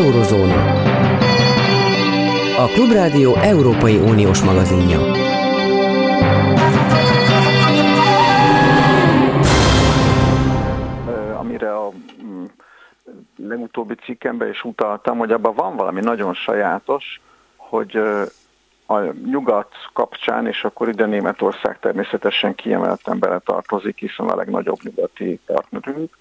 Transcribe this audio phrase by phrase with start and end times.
[0.00, 0.72] Eurozóna.
[2.58, 4.98] A Klubrádió Európai Uniós magazinja.
[11.38, 11.90] Amire a
[12.24, 12.44] mm,
[13.36, 17.20] legutóbbi cikkemben is utaltam, hogy abban van valami nagyon sajátos,
[17.56, 17.96] hogy
[18.86, 25.40] a nyugat kapcsán, és akkor ide Németország természetesen kiemelten bele tartozik, hiszen a legnagyobb nyugati
[25.46, 26.16] partnerünk,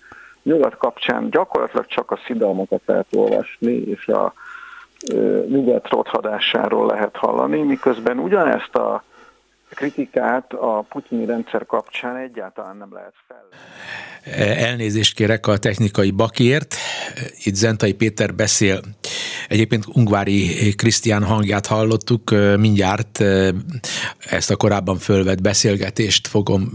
[0.49, 4.33] nyugat kapcsán gyakorlatilag csak a szidalmakat lehet olvasni, és a
[5.47, 9.03] nyugat rothadásáról lehet hallani, miközben ugyanezt a
[9.69, 13.47] kritikát a putyini rendszer kapcsán egyáltalán nem lehet fel.
[14.55, 16.75] Elnézést kérek a technikai bakért.
[17.43, 18.81] Itt Zentai Péter beszél.
[19.47, 23.23] Egyébként Ungvári Krisztián hangját hallottuk, mindjárt
[24.19, 26.69] ezt a korábban fölvett beszélgetést fogom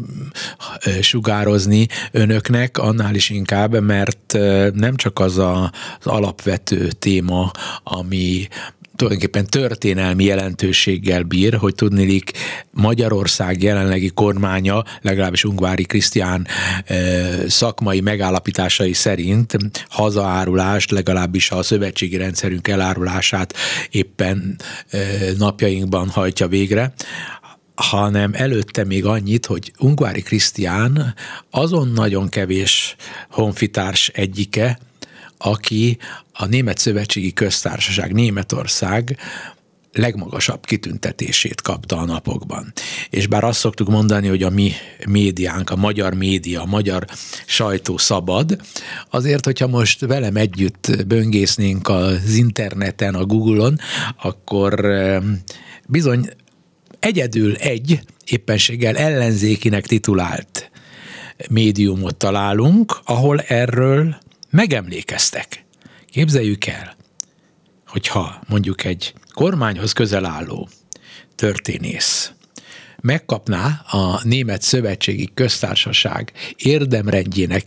[1.00, 4.32] sugározni önöknek, annál is inkább, mert
[4.72, 5.70] nem csak az a,
[6.00, 7.50] az alapvető téma,
[7.82, 8.48] ami
[8.96, 12.30] tulajdonképpen történelmi jelentőséggel bír, hogy tudnilik
[12.70, 16.46] Magyarország jelenlegi kormánya, legalábbis Ungvári Krisztián
[17.46, 23.54] szakmai megállapításai szerint hazaárulást, legalábbis a szövetségi rendszerünk elárulását
[23.90, 24.56] éppen
[25.38, 26.94] napjainkban hajtja végre
[27.74, 31.14] hanem előtte még annyit, hogy Ungvári Krisztián
[31.50, 32.96] azon nagyon kevés
[33.30, 34.78] honfitárs egyike,
[35.44, 35.98] aki
[36.32, 39.18] a Német Szövetségi Köztársaság, Németország
[39.92, 42.72] legmagasabb kitüntetését kapta a napokban.
[43.10, 44.72] És bár azt szoktuk mondani, hogy a mi
[45.06, 47.06] médiánk, a magyar média, a magyar
[47.46, 48.60] sajtó szabad,
[49.10, 53.78] azért, hogyha most velem együtt böngésznénk az interneten, a Google-on,
[54.22, 54.90] akkor
[55.86, 56.28] bizony
[56.98, 60.70] egyedül egy éppenséggel ellenzékinek titulált
[61.50, 64.16] médiumot találunk, ahol erről
[64.54, 65.64] megemlékeztek.
[66.06, 66.96] Képzeljük el,
[67.86, 70.68] hogyha mondjuk egy kormányhoz közel álló
[71.34, 72.32] történész
[73.00, 77.64] megkapná a Német Szövetségi Köztársaság érdemrendjének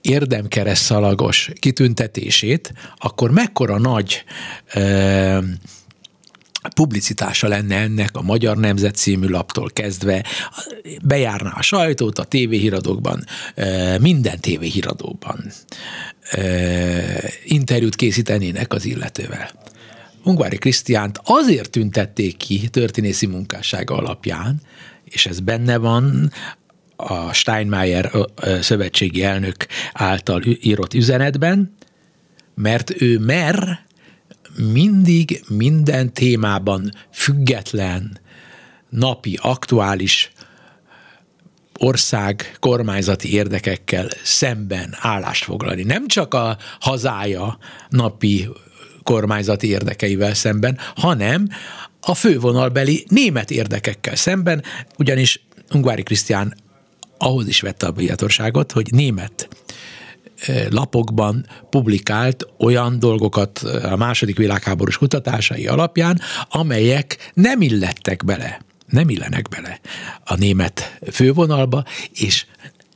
[0.00, 4.24] érdemkereszalagos kitüntetését, akkor mekkora nagy
[4.74, 5.38] ö,
[6.74, 10.24] publicitása lenne ennek a Magyar Nemzet című laptól kezdve,
[11.02, 13.24] bejárná a sajtót, a tévéhíradókban,
[14.00, 15.52] minden tévéhíradóban
[17.44, 19.50] interjút készítenének az illetővel.
[20.24, 24.60] Ungvári Krisztiánt azért tüntették ki történészi munkássága alapján,
[25.04, 26.32] és ez benne van
[26.96, 28.10] a Steinmeier
[28.60, 31.74] szövetségi elnök által írott üzenetben,
[32.54, 33.84] mert ő mer
[34.72, 38.18] mindig minden témában független,
[38.88, 40.32] napi, aktuális
[41.78, 45.82] ország kormányzati érdekekkel szemben állást foglalni.
[45.82, 47.58] Nem csak a hazája
[47.88, 48.48] napi
[49.02, 51.48] kormányzati érdekeivel szemben, hanem
[52.00, 54.62] a fővonalbeli német érdekekkel szemben,
[54.98, 56.54] ugyanis Ungvári Krisztián
[57.18, 59.48] ahhoz is vette a bíjatorságot, hogy német
[60.70, 68.60] lapokban publikált olyan dolgokat a második világháborús kutatásai alapján, amelyek nem illettek bele,
[68.94, 69.80] nem illenek bele
[70.24, 72.46] a német fővonalba, és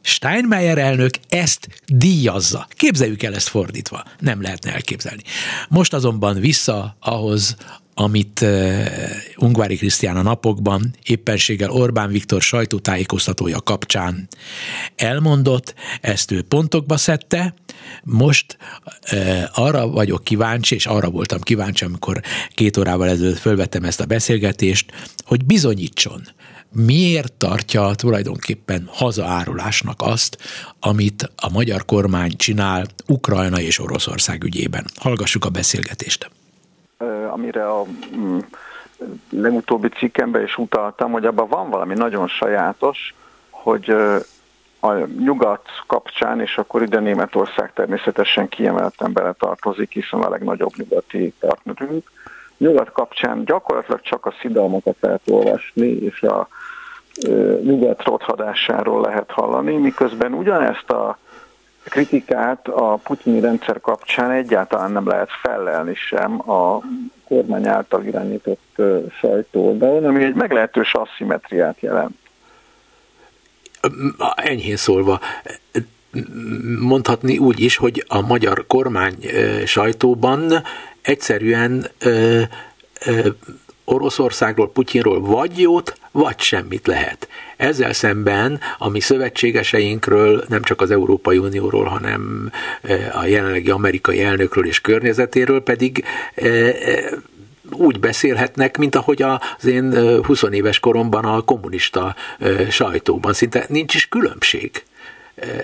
[0.00, 2.66] Steinmeier elnök ezt díjazza.
[2.70, 4.04] Képzeljük el ezt fordítva.
[4.19, 5.22] Nem lehetne elképzelni.
[5.69, 7.56] Most azonban vissza ahhoz,
[8.00, 8.44] amit
[9.36, 14.28] Ungvári Krisztián a napokban éppenséggel Orbán Viktor sajtótájékoztatója kapcsán
[14.97, 17.54] elmondott, ezt ő pontokba szedte,
[18.04, 18.56] most
[19.53, 22.20] arra vagyok kíváncsi, és arra voltam kíváncsi, amikor
[22.54, 24.92] két órával ezelőtt fölvettem ezt a beszélgetést,
[25.25, 26.22] hogy bizonyítson,
[26.72, 30.38] miért tartja tulajdonképpen hazaárulásnak azt,
[30.81, 34.84] amit a magyar kormány csinál Ukrajna és Oroszország ügyében.
[34.94, 36.31] Hallgassuk a beszélgetést
[37.28, 37.84] amire a
[38.16, 38.39] mm,
[39.31, 43.15] legutóbbi cikkemben is utaltam, hogy abban van valami nagyon sajátos,
[43.50, 43.91] hogy
[44.81, 51.32] a nyugat kapcsán, és akkor ide Németország természetesen kiemelten bele tartozik, hiszen a legnagyobb nyugati
[51.41, 52.11] partnerünk.
[52.56, 56.49] Nyugat kapcsán gyakorlatilag csak a szidalmakat lehet olvasni, és a
[57.62, 61.19] nyugat rothadásáról lehet hallani, miközben ugyanezt a
[61.84, 66.82] kritikát a putyini rendszer kapcsán egyáltalán nem lehet fellelni sem a
[67.28, 68.82] kormány által irányított
[69.20, 72.16] sajtóoldalon, ami egy meglehetős asszimetriát jelent.
[74.34, 75.20] Enyhén szólva,
[76.80, 79.14] mondhatni úgy is, hogy a magyar kormány
[79.64, 80.62] sajtóban
[81.02, 81.86] egyszerűen
[83.90, 87.29] Oroszországról, Putyinról vagy jót, vagy semmit lehet.
[87.56, 92.50] Ezzel szemben a mi szövetségeseinkről, nem csak az Európai Unióról, hanem
[93.20, 96.05] a jelenlegi amerikai elnökről és környezetéről pedig
[97.73, 102.14] úgy beszélhetnek, mint ahogy az én 20 éves koromban a kommunista
[102.70, 103.32] sajtóban.
[103.32, 104.82] Szinte nincs is különbség.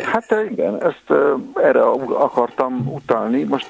[0.03, 1.19] Hát igen, ezt
[1.55, 1.82] erre
[2.19, 3.43] akartam utalni.
[3.43, 3.69] Most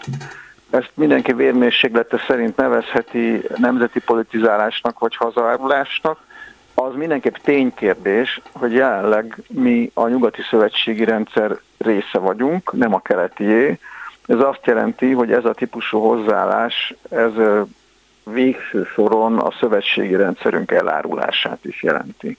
[0.74, 6.18] ezt mindenki vérmérséklete szerint nevezheti nemzeti politizálásnak vagy hazaárulásnak.
[6.74, 13.78] Az mindenképp ténykérdés, hogy jelenleg mi a nyugati szövetségi rendszer része vagyunk, nem a keletié.
[14.26, 17.32] Ez azt jelenti, hogy ez a típusú hozzáállás, ez
[18.24, 22.36] végső soron a szövetségi rendszerünk elárulását is jelenti.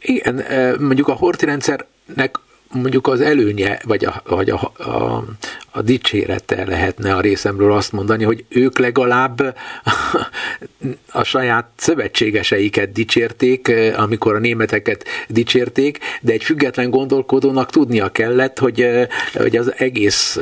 [0.00, 0.44] Igen,
[0.80, 2.38] mondjuk a horti rendszernek
[2.72, 5.24] mondjuk az előnye, vagy a, vagy a, a,
[5.70, 9.56] a dicsérete lehetne a részemről azt mondani, hogy ők legalább
[11.12, 18.86] a saját szövetségeseiket dicsérték, amikor a németeket dicsérték, de egy független gondolkodónak tudnia kellett, hogy,
[19.32, 20.38] hogy az egész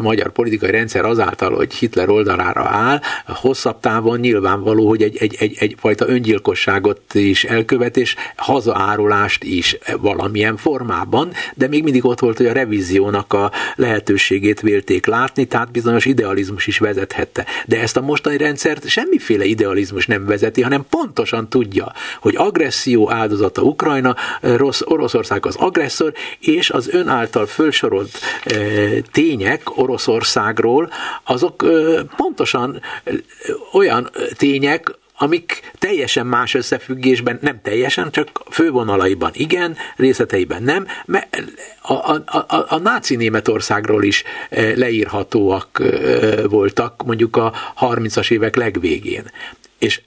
[0.00, 5.56] magyar politikai rendszer azáltal, hogy Hitler oldalára áll, hosszabb távon nyilvánvaló, hogy egy, egy, egy,
[5.58, 12.46] egyfajta öngyilkosságot is elkövet, és hazaárulást is valamilyen formában, de még mindig ott volt, hogy
[12.46, 17.46] a revíziónak a lehetőségét vélték látni, tehát bizonyos idealizmus is vezethette.
[17.66, 23.62] De ezt a mostani rendszert semmiféle idealizmus nem vezeti, hanem pontosan tudja, hogy agresszió áldozata
[23.62, 28.56] Ukrajna, rossz, Oroszország az agresszor, és az ön által fölsorolt e,
[29.12, 30.90] tények Oroszországról,
[31.24, 31.68] azok e,
[32.16, 33.12] pontosan e,
[33.72, 41.42] olyan tények, amik teljesen más összefüggésben, nem teljesen, csak fővonalaiban igen, részleteiben nem, mert
[41.82, 48.56] a, a, a, a náci Németországról is e, leírhatóak e, voltak mondjuk a 30-as évek
[48.56, 49.30] legvégén.
[49.78, 50.00] És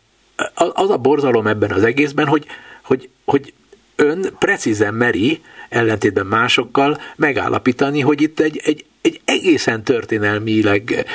[0.56, 2.46] az a borzalom ebben az egészben, hogy,
[2.82, 3.54] hogy, hogy
[3.96, 11.06] ön precízen meri, ellentétben másokkal megállapítani, hogy itt egy, egy, egy egészen történelmileg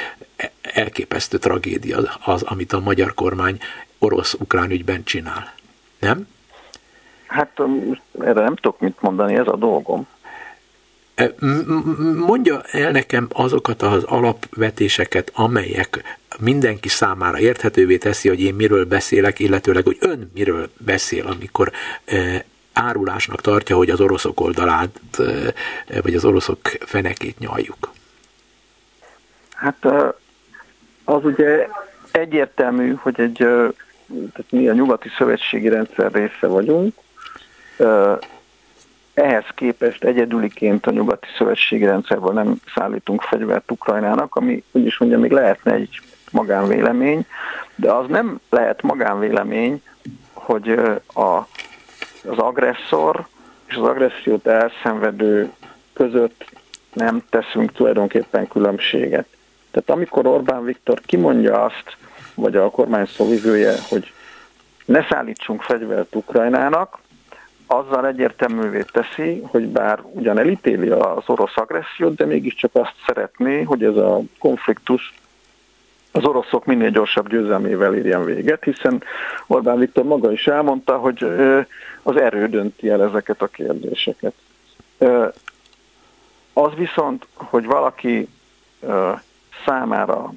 [0.63, 3.59] elképesztő tragédia az, amit a magyar kormány
[4.03, 5.53] orosz-ukrán ügyben csinál.
[5.99, 6.29] Nem?
[7.27, 10.07] Hát um, erre nem tudok mit mondani, ez a dolgom.
[11.15, 11.35] E,
[12.27, 19.39] mondja el nekem azokat az alapvetéseket, amelyek mindenki számára érthetővé teszi, hogy én miről beszélek,
[19.39, 21.71] illetőleg, hogy ön miről beszél, amikor
[22.05, 27.93] e, árulásnak tartja, hogy az oroszok oldalát, e, vagy az oroszok fenekét nyaljuk.
[29.51, 29.87] Hát
[31.05, 31.69] az ugye
[32.11, 33.47] egyértelmű, hogy egy,
[34.07, 36.95] tehát mi a nyugati szövetségi rendszer része vagyunk,
[39.15, 45.31] ehhez képest egyedüliként a nyugati szövetségi rendszerből nem szállítunk fegyvert Ukrajnának, ami úgyis mondja, még
[45.31, 46.01] lehetne egy
[46.31, 47.27] magánvélemény,
[47.75, 49.83] de az nem lehet magánvélemény,
[50.33, 50.69] hogy
[51.15, 51.47] a,
[52.29, 53.27] az agresszor
[53.67, 55.53] és az agressziót elszenvedő
[55.93, 56.45] között
[56.93, 59.27] nem teszünk tulajdonképpen különbséget.
[59.71, 61.97] Tehát amikor Orbán Viktor kimondja azt,
[62.35, 64.13] vagy a kormány szóvivője, hogy
[64.85, 66.99] ne szállítsunk fegyvert Ukrajnának,
[67.67, 73.85] azzal egyértelművé teszi, hogy bár ugyan elítéli az orosz agressziót, de mégiscsak azt szeretné, hogy
[73.85, 75.15] ez a konfliktus
[76.13, 79.03] az oroszok minél gyorsabb győzelmével érjen véget, hiszen
[79.47, 81.25] Orbán Viktor maga is elmondta, hogy
[82.03, 84.35] az erő dönti el ezeket a kérdéseket.
[86.53, 88.29] Az viszont, hogy valaki
[89.65, 90.33] számára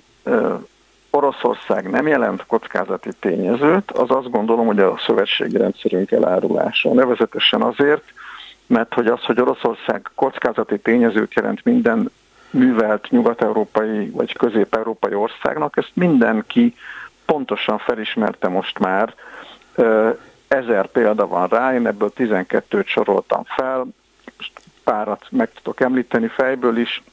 [1.16, 6.94] Oroszország nem jelent kockázati tényezőt, az azt gondolom, hogy a szövetségi rendszerünk elárulása.
[6.94, 8.04] Nevezetesen azért,
[8.68, 12.12] mert hogy az, hogy Oroszország kockázati tényezőt jelent minden
[12.50, 16.76] művelt nyugat-európai vagy közép-európai országnak, ezt mindenki
[17.26, 19.14] pontosan felismerte most már.
[20.48, 23.86] Ezer példa van rá, én ebből 12-t soroltam fel,
[24.84, 27.04] párat meg tudok említeni fejből is.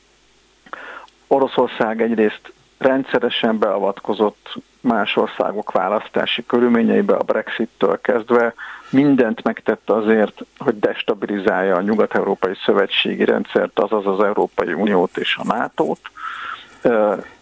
[1.26, 2.52] Oroszország egyrészt
[2.82, 8.54] rendszeresen beavatkozott más országok választási körülményeibe, a Brexit-től kezdve
[8.90, 15.54] mindent megtette azért, hogy destabilizálja a nyugat-európai szövetségi rendszert, azaz az Európai Uniót és a
[15.54, 16.10] NATO-t.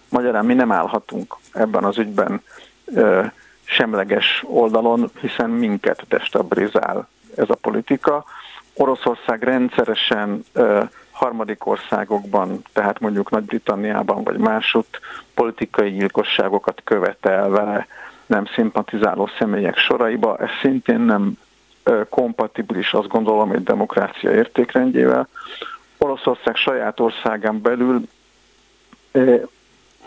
[0.09, 2.43] Magyarán mi nem állhatunk ebben az ügyben
[3.65, 8.25] semleges oldalon, hiszen minket destabilizál ez a politika.
[8.75, 10.45] Oroszország rendszeresen
[11.21, 15.01] harmadik országokban, tehát mondjuk Nagy-Britanniában vagy másutt
[15.35, 17.87] politikai gyilkosságokat követelve
[18.27, 20.37] nem szimpatizáló személyek soraiba.
[20.37, 21.33] Ez szintén nem
[22.09, 25.29] kompatibilis, azt gondolom, egy demokrácia értékrendjével.
[25.99, 28.09] Oroszország saját országán belül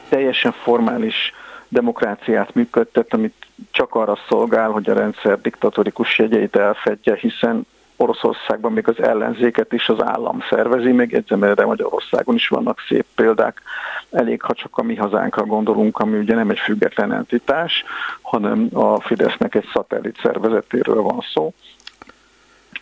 [0.10, 1.34] teljesen formális
[1.68, 3.36] demokráciát működtet, amit
[3.72, 7.66] csak arra szolgál, hogy a rendszer diktatórikus jegyeit elfedje, hiszen
[8.04, 13.06] Oroszországban még az ellenzéket is az állam szervezi, még egyszerűen erre Magyarországon is vannak szép
[13.16, 13.62] példák.
[14.12, 17.84] Elég, ha csak a mi hazánkra gondolunk, ami ugye nem egy független entitás,
[18.22, 21.54] hanem a Fidesznek egy szatellit szervezetéről van szó.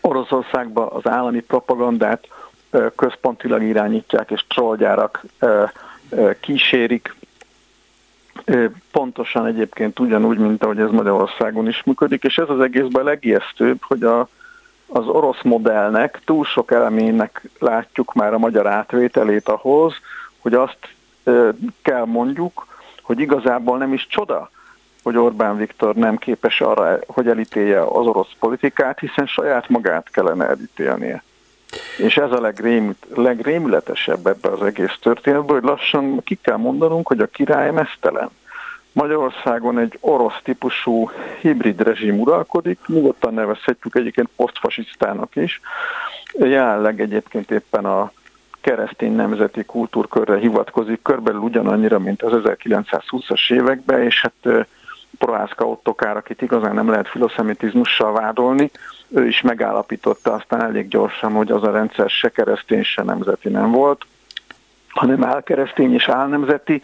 [0.01, 2.27] Oroszországban az állami propagandát
[2.95, 5.23] központilag irányítják, és trollgyárak
[6.39, 7.15] kísérik,
[8.91, 14.03] pontosan egyébként ugyanúgy, mint ahogy ez Magyarországon is működik, és ez az egészben legijesztőbb, hogy
[14.03, 14.27] a,
[14.93, 19.93] az orosz modellnek túl sok elemének látjuk már a magyar átvételét ahhoz,
[20.39, 20.77] hogy azt
[21.81, 22.67] kell mondjuk,
[23.01, 24.50] hogy igazából nem is csoda,
[25.03, 30.45] hogy Orbán Viktor nem képes arra, hogy elítélje az orosz politikát, hiszen saját magát kellene
[30.45, 31.24] elítélnie.
[31.98, 37.19] És ez a legrém, legrémületesebb ebbe az egész történetből, hogy lassan ki kell mondanunk, hogy
[37.19, 38.29] a király mesztelen.
[38.93, 41.10] Magyarországon egy orosz típusú
[41.41, 45.62] hibrid rezsim uralkodik, nyugodtan nevezhetjük egyébként posztfasisztának is.
[46.39, 48.12] Jelenleg egyébként éppen a
[48.62, 54.67] keresztény nemzeti kultúrkörre hivatkozik, körülbelül ugyanannyira, mint az 1920-as években, és hát
[55.17, 58.71] Prohászka Ottokár, akit igazán nem lehet filoszemitizmussal vádolni,
[59.07, 63.71] ő is megállapította aztán elég gyorsan, hogy az a rendszer se keresztény, se nemzeti nem
[63.71, 64.05] volt,
[64.88, 66.81] hanem álkeresztény és álnemzeti.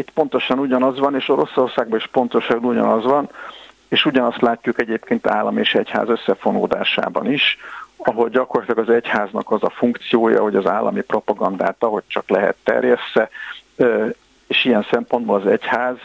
[0.00, 3.28] Itt pontosan ugyanaz van, és Oroszországban is pontosan ugyanaz van,
[3.88, 7.58] és ugyanazt látjuk egyébként állam és egyház összefonódásában is,
[7.96, 13.28] ahol gyakorlatilag az egyháznak az a funkciója, hogy az állami propagandát ahogy csak lehet terjessze,
[14.46, 15.96] és ilyen szempontból az egyház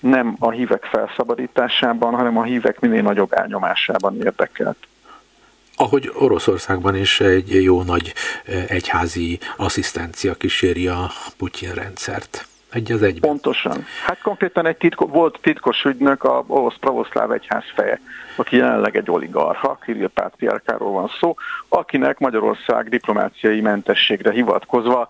[0.00, 4.86] nem a hívek felszabadításában, hanem a hívek minél nagyobb elnyomásában érdekelt.
[5.76, 8.12] Ahogy Oroszországban is egy jó nagy
[8.68, 12.46] egyházi asszisztencia kíséri a Putyin rendszert.
[12.74, 13.30] Egy az egyben.
[13.30, 13.84] Pontosan.
[14.06, 18.00] Hát konkrétan egy titko, volt titkos ügynök, a orosz pravoszláv egyház feje,
[18.36, 21.34] aki jelenleg egy oligarcha, Kirill Pátriárkáról van szó,
[21.68, 25.08] akinek Magyarország diplomáciai mentességre hivatkozva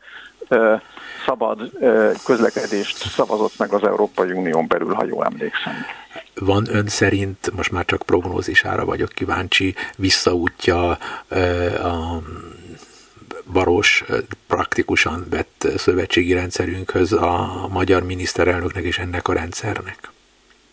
[1.26, 1.70] szabad
[2.24, 5.72] közlekedést szavazott meg az Európai Unión belül, ha jól emlékszem.
[6.34, 10.90] Van ön szerint, most már csak prognózisára vagyok kíváncsi, visszaútja
[11.82, 12.22] a
[13.52, 14.04] baros
[14.46, 20.10] praktikusan vett szövetségi rendszerünkhöz a magyar miniszterelnöknek és ennek a rendszernek?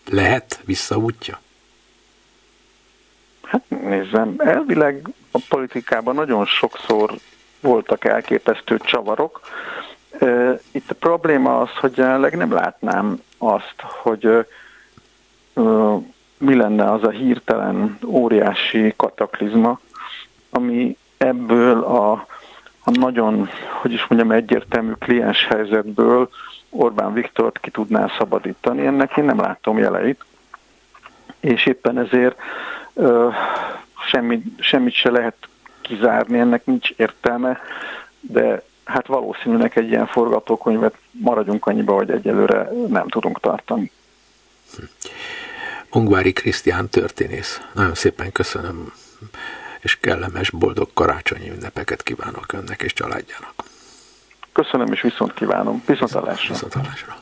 [0.10, 1.40] Lehet visszaútja?
[3.42, 7.12] Hát nézzem, elvileg a politikában nagyon sokszor
[7.60, 9.40] voltak elképesztő csavarok,
[10.72, 14.46] itt a probléma az, hogy jelenleg nem látnám azt, hogy
[16.38, 19.80] mi lenne az a hirtelen óriási kataklizma,
[20.50, 22.26] ami ebből a,
[22.84, 23.50] nagyon,
[23.82, 26.30] hogy is mondjam, egyértelmű kliens helyzetből
[26.70, 28.86] Orbán Viktort ki tudná szabadítani.
[28.86, 30.26] Ennek én nem látom jeleit,
[31.40, 32.40] és éppen ezért
[32.94, 33.30] ö,
[34.08, 35.36] semmi, semmit se lehet
[35.82, 37.60] kizárni, ennek nincs értelme,
[38.20, 43.92] de hát valószínűleg egy ilyen forgatókönyvet maradjunk annyiba, hogy egyelőre nem tudunk tartani.
[45.92, 47.62] Ungvári Krisztián történész.
[47.74, 48.94] Nagyon szépen köszönöm,
[49.82, 53.54] és kellemes, boldog karácsonyi ünnepeket kívánok önnek és családjának.
[54.54, 55.84] Köszönöm, és viszont kívánom.
[55.86, 56.54] Viszontalásra.
[56.54, 57.18] Viszontalásra.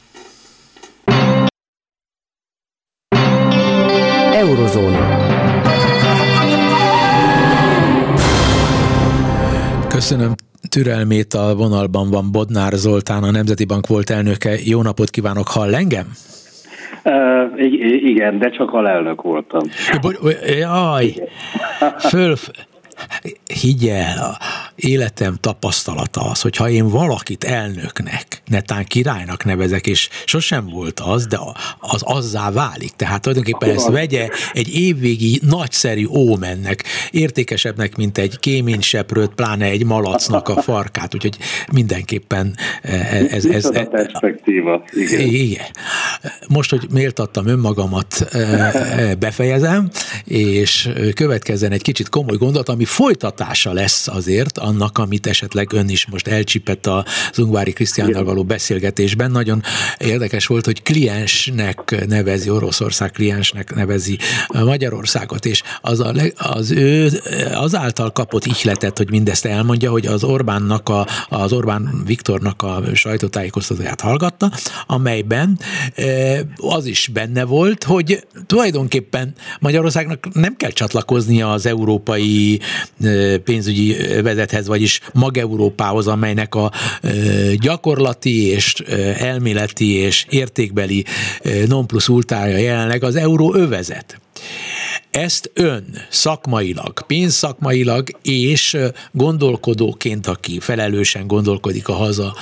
[4.34, 5.28] Eurozóna.
[9.88, 10.34] Köszönöm
[10.70, 14.58] türelmét a vonalban van Bodnár Zoltán, a Nemzeti Bank volt elnöke.
[14.63, 16.12] Jó napot kívánok, hall engem?
[18.01, 19.62] Igen, de csak alelnök voltam.
[20.60, 21.13] Jaj,
[21.98, 22.36] föl,
[23.62, 24.38] higgyel,
[24.79, 31.27] életem tapasztalata az, hogy ha én valakit elnöknek, netán királynak nevezek, és sosem volt az,
[31.27, 31.39] de
[31.79, 32.91] az azzá válik.
[32.95, 40.50] Tehát tulajdonképpen ezt vegye egy évvégi nagyszerű ómennek, értékesebbnek, mint egy kéményseprőt, pláne egy malacnak
[40.50, 41.38] a farkát, úgyhogy
[41.71, 43.45] mindenképpen e, e, ez...
[43.45, 45.19] ez, ez a perspektíva, igen.
[45.19, 45.65] igen.
[46.48, 49.89] Most, hogy méltattam önmagamat, e, befejezem,
[50.25, 56.08] és következzen egy kicsit komoly gondolat, ami folytatása lesz azért annak, amit esetleg ön is
[56.08, 59.32] most elcsipett a Zungvári Krisztiánnal való beszélgetésben.
[59.32, 59.64] Nagyon
[59.98, 67.10] érdekes volt, hogy kliensnek nevezi, Oroszország kliensnek nevezi Magyarországot, és az, a, az ő
[67.54, 74.02] azáltal kapott ihletet, hogy mindezt elmondja, hogy az Orbánnak, a, az Orbán Viktornak a sajtótájékoztatóját
[74.02, 74.52] hallgatta,
[74.88, 75.60] amelyben
[75.96, 76.06] e,
[76.58, 82.60] az is benne volt, hogy tulajdonképpen Magyarországnak nem kell csatlakoznia az európai
[83.44, 86.72] pénzügyi vezethez, vagyis mag-európához, amelynek a
[87.56, 88.74] gyakorlati és
[89.18, 91.06] elméleti és értékbeli
[91.68, 94.22] non plus ultája jelenleg az euró övezet.
[95.12, 98.78] Ezt ön szakmailag, pénzszakmailag és
[99.12, 102.36] gondolkodóként, aki felelősen gondolkodik a haza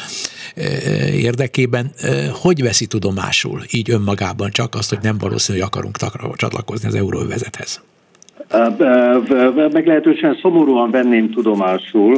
[1.11, 1.93] érdekében,
[2.31, 5.97] hogy veszi tudomásul így önmagában csak azt, hogy nem valószínű, hogy akarunk
[6.35, 7.81] csatlakozni az euróvezethez?
[9.71, 12.15] Meglehetősen szomorúan venném tudomásul,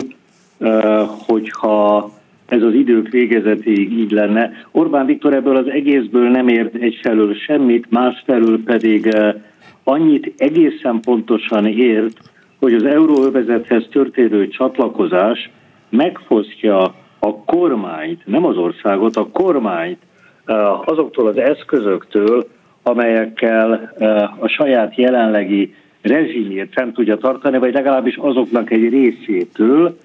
[1.28, 2.10] hogyha
[2.46, 4.52] ez az idők végezetéig így lenne.
[4.72, 9.16] Orbán Viktor ebből az egészből nem ért egyfelől semmit, másfelől pedig
[9.84, 12.18] annyit egészen pontosan ért,
[12.60, 15.50] hogy az euróövezethez történő csatlakozás
[15.90, 16.82] megfosztja
[17.20, 19.98] a kormányt, nem az országot, a kormányt
[20.86, 22.48] azoktól az eszközöktől,
[22.84, 23.94] amelyekkel
[24.40, 29.98] a saját jelenlegi rezsimjét fent tudja tartani, vagy legalábbis azoknak egy részétől,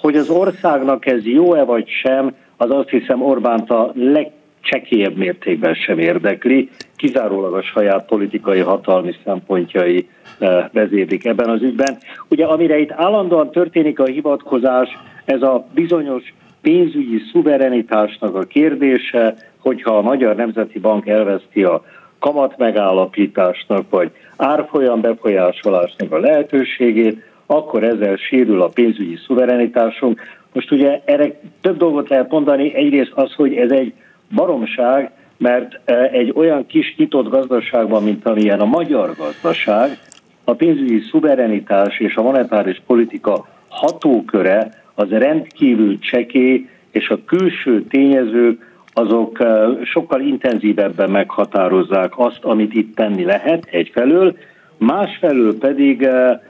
[0.00, 5.74] hogy az országnak ez jó-e vagy sem, az azt hiszem Orbánt a leg csekélyebb mértékben
[5.74, 11.98] sem érdekli, kizárólag a saját politikai hatalmi szempontjai eh, vezérlik ebben az ügyben.
[12.28, 14.88] Ugye amire itt állandóan történik a hivatkozás,
[15.24, 21.84] ez a bizonyos pénzügyi szuverenitásnak a kérdése, hogyha a Magyar Nemzeti Bank elveszti a
[22.18, 30.20] kamat megállapításnak, vagy árfolyam befolyásolásnak a lehetőségét, akkor ezzel sérül a pénzügyi szuverenitásunk.
[30.52, 33.92] Most ugye erre több dolgot lehet mondani, egyrészt az, hogy ez egy
[34.34, 39.98] baromság, mert e, egy olyan kis nyitott gazdaságban, mint amilyen a magyar gazdaság,
[40.44, 48.77] a pénzügyi szuverenitás és a monetáris politika hatóköre az rendkívül cseké, és a külső tényezők
[48.98, 54.36] azok e, sokkal intenzívebben meghatározzák azt, amit itt tenni lehet egyfelől,
[54.78, 56.42] másfelől pedig e,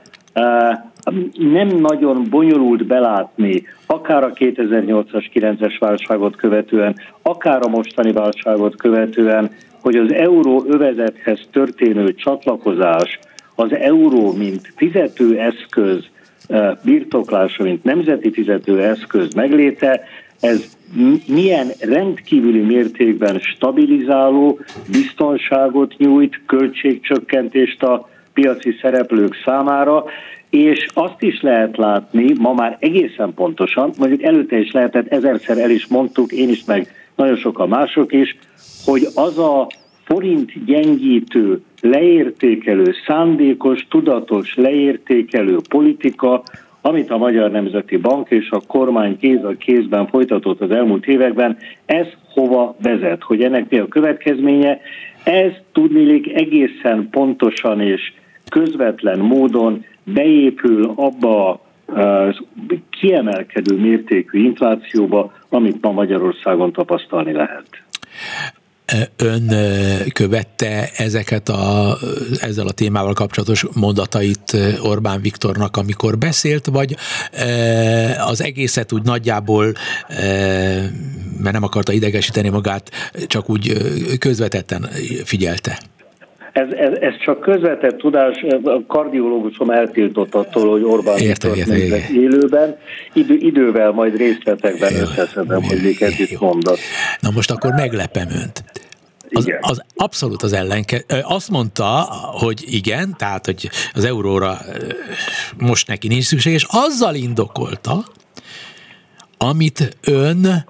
[1.38, 9.50] nem nagyon bonyolult belátni, akár a 2008-as, 9-es válságot követően, akár a mostani válságot követően,
[9.81, 13.19] hogy az euró övezethez történő csatlakozás,
[13.55, 16.05] az euró, mint fizetőeszköz
[16.85, 20.00] birtoklása, mint nemzeti fizetőeszköz megléte,
[20.40, 20.76] ez
[21.26, 24.59] milyen rendkívüli mértékben stabilizáló,
[24.90, 30.05] biztonságot nyújt, költségcsökkentést a piaci szereplők számára,
[30.51, 35.70] és azt is lehet látni, ma már egészen pontosan, mondjuk előtte is lehetett, ezerszer el
[35.70, 38.37] is mondtuk, én is, meg nagyon sokan mások is,
[38.85, 39.66] hogy az a
[40.05, 46.42] forint gyengítő, leértékelő, szándékos, tudatos, leértékelő politika,
[46.81, 51.57] amit a Magyar Nemzeti Bank és a kormány kéz a kézben folytatott az elmúlt években,
[51.87, 54.81] ez hova vezet, hogy ennek mi a következménye,
[55.25, 58.12] ez tudnélik egészen pontosan és
[58.51, 62.37] közvetlen módon beépül abba az
[62.91, 67.69] kiemelkedő mértékű inflációba, amit ma Magyarországon tapasztalni lehet.
[69.16, 69.55] Ön
[70.12, 71.98] követte ezeket a,
[72.40, 76.96] ezzel a témával kapcsolatos mondatait Orbán Viktornak, amikor beszélt, vagy
[78.18, 79.72] az egészet úgy nagyjából,
[81.38, 82.90] mert nem akarta idegesíteni magát,
[83.27, 83.77] csak úgy
[84.18, 84.90] közvetetten
[85.24, 85.79] figyelte?
[86.59, 91.77] Ez, ez, ez csak közvetett tudás, a kardiológusom eltiltott attól, hogy Orbán értem, értem.
[92.14, 92.77] élőben.
[93.12, 96.79] Idő, idővel majd részletekben összeszedem, hogy miket itt mondott.
[97.21, 98.64] Na most akkor meglepem önt.
[99.31, 101.05] Az, az abszolút az ellenke.
[101.23, 104.59] Azt mondta, hogy igen, tehát, hogy az euróra
[105.59, 108.05] most neki nincs szükség, és azzal indokolta,
[109.38, 110.64] amit ön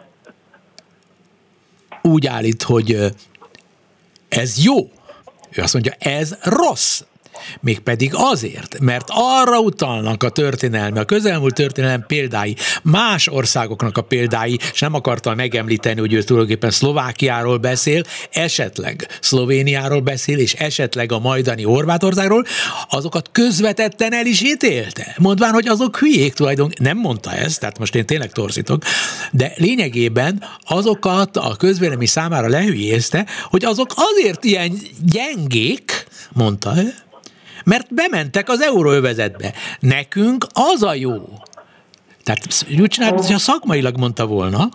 [2.03, 2.97] úgy állít, hogy
[4.29, 4.91] ez jó,
[5.59, 7.03] ő azt mondja, ez rossz.
[7.61, 14.59] Mégpedig azért, mert arra utalnak a történelmi, a közelmúlt történelem példái, más országoknak a példái,
[14.73, 21.19] és nem akartam megemlíteni, hogy ő tulajdonképpen Szlovákiáról beszél, esetleg Szlovéniáról beszél, és esetleg a
[21.19, 22.45] majdani Horvátországról,
[22.89, 25.15] azokat közvetetten el is ítélte.
[25.19, 28.83] Mondván, hogy azok hülyék tulajdonképpen, nem mondta ezt, tehát most én tényleg torzítok,
[29.33, 36.75] de lényegében azokat a közvélemény számára lehülyézte, hogy azok azért ilyen gyengék, mondta
[37.69, 39.53] mert bementek az euróövezetbe.
[39.81, 41.29] Nekünk az a jó,
[42.23, 44.69] tehát úgy csinált, hogyha szakmailag mondta volna,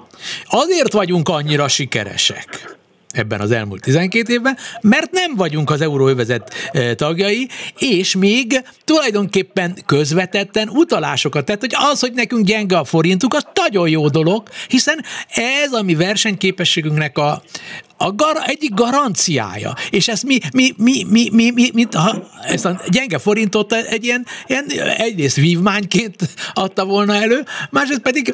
[0.45, 2.77] azért vagyunk annyira sikeresek
[3.13, 9.77] ebben az elmúlt 12 évben, mert nem vagyunk az euróövezet e, tagjai, és még tulajdonképpen
[9.86, 15.03] közvetetten utalásokat tett, hogy az, hogy nekünk gyenge a forintuk, az nagyon jó dolog, hiszen
[15.63, 17.43] ez a mi versenyképességünknek a,
[18.03, 22.65] a gar, egyik garanciája, és ezt mi, mi, mi, mi, mi, mi, mi ha ezt
[22.65, 24.65] a gyenge forintot egy ilyen, ilyen
[24.97, 28.33] egyrészt vívmányként adta volna elő, másrészt pedig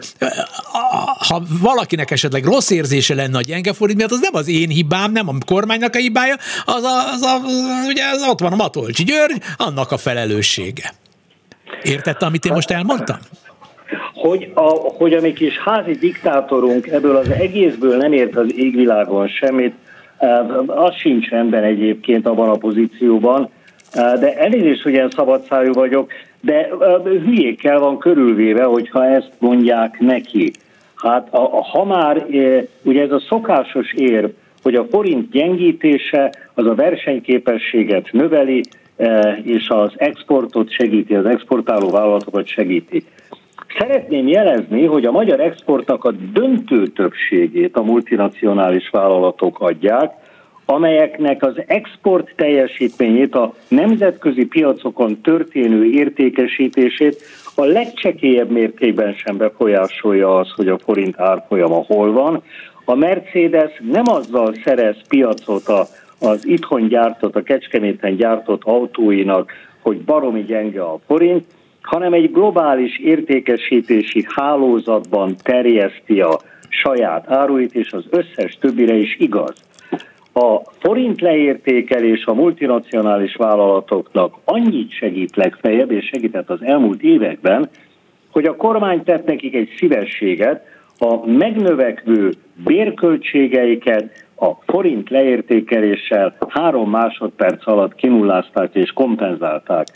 [1.27, 5.12] ha valakinek esetleg rossz érzése lenne a gyenge forint miatt, az nem az én hibám,
[5.12, 7.41] nem a kormánynak a hibája, az, a, az, a,
[7.88, 10.93] ugye az ott van a Matolcsi György, annak a felelőssége.
[11.84, 13.17] Értette, amit én most elmondtam?
[14.21, 19.27] Hogy a, hogy a mi kis házi diktátorunk ebből az egészből nem ért az égvilágon
[19.27, 19.73] semmit,
[20.65, 23.49] az sincs rendben egyébként abban a pozícióban,
[23.93, 26.69] de elnézést, hogy ilyen szabadszájú vagyok, de
[27.03, 30.51] hülyékkel van körülvéve, hogyha ezt mondják neki.
[30.95, 32.25] Hát a, a, ha már
[32.84, 34.29] ugye ez a szokásos érv,
[34.63, 38.62] hogy a forint gyengítése az a versenyképességet növeli,
[39.43, 43.03] és az exportot segíti, az exportáló vállalatokat segíti.
[43.78, 50.12] Szeretném jelezni, hogy a magyar exportnak a döntő többségét a multinacionális vállalatok adják,
[50.65, 57.22] amelyeknek az export teljesítményét, a nemzetközi piacokon történő értékesítését
[57.56, 62.43] a legcsekélyebb mértékben sem befolyásolja az, hogy a forint árfolyama hol van.
[62.86, 65.86] A Mercedes nem azzal szerez piacot a,
[66.19, 71.45] az itthon gyártott, a Kecskeméten gyártott autóinak, hogy baromi gyenge a forint,
[71.82, 76.39] hanem egy globális értékesítési hálózatban terjeszti a
[76.70, 79.54] saját áruit, és az összes többire is igaz.
[80.34, 87.70] A forint leértékelés a multinacionális vállalatoknak annyit segít legfeljebb, és segített az elmúlt években,
[88.32, 90.65] hogy a kormány tett nekik egy szívességet,
[91.00, 92.32] a megnövekvő
[92.63, 99.88] bérköltségeiket a forint leértékeléssel három másodperc alatt kinullázták és kompenzálták.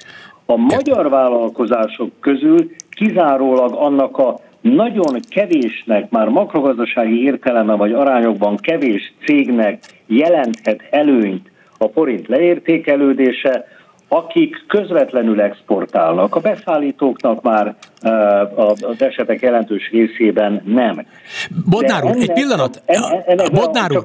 [0.45, 9.13] A magyar vállalkozások közül kizárólag annak a nagyon kevésnek, már makrogazdasági értelemben vagy arányokban kevés
[9.25, 13.65] cégnek jelenthet előnyt a forint leértékelődése,
[14.07, 16.35] akik közvetlenül exportálnak.
[16.35, 21.05] A beszállítóknak már uh, az esetek jelentős részében nem.
[21.69, 22.83] Bodnár úr, egy pillanat.
[23.53, 24.03] Bodnár úr,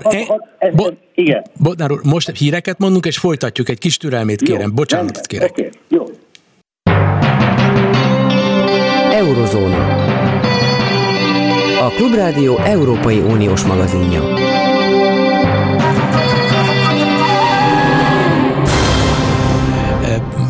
[1.14, 1.42] e-.
[1.62, 3.68] Bodnár úr, most híreket mondunk, és folytatjuk.
[3.68, 4.68] Egy kis türelmét kérem.
[4.68, 5.50] Jó, Bocsánatot kérek.
[5.50, 6.04] Okay, jó.
[9.28, 9.94] Eurozóna.
[11.80, 14.22] A Klubrádió Európai Uniós magazinja.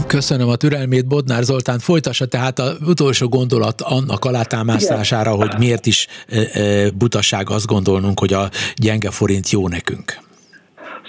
[0.07, 1.79] Köszönöm a türelmét, Bodnár Zoltán.
[1.79, 8.21] Folytassa tehát az utolsó gondolat annak alátámasztására, hogy miért is e, e, butaság azt gondolnunk,
[8.21, 10.27] hogy a gyenge forint jó nekünk.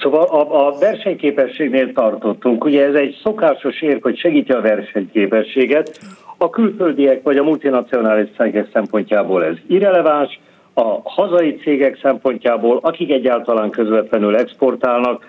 [0.02, 2.64] Szóval a, a versenyképességnél tartottunk.
[2.64, 6.00] Ugye ez egy szokásos érk, hogy segíti a versenyképességet.
[6.42, 10.40] A külföldiek vagy a multinacionális cégek szempontjából ez irreleváns,
[10.74, 15.26] a hazai cégek szempontjából, akik egyáltalán közvetlenül exportálnak,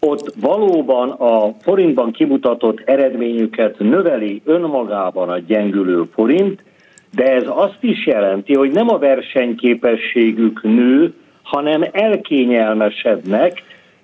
[0.00, 6.62] ott valóban a forintban kimutatott eredményüket növeli önmagában a gyengülő forint,
[7.14, 13.62] de ez azt is jelenti, hogy nem a versenyképességük nő, hanem elkényelmesednek,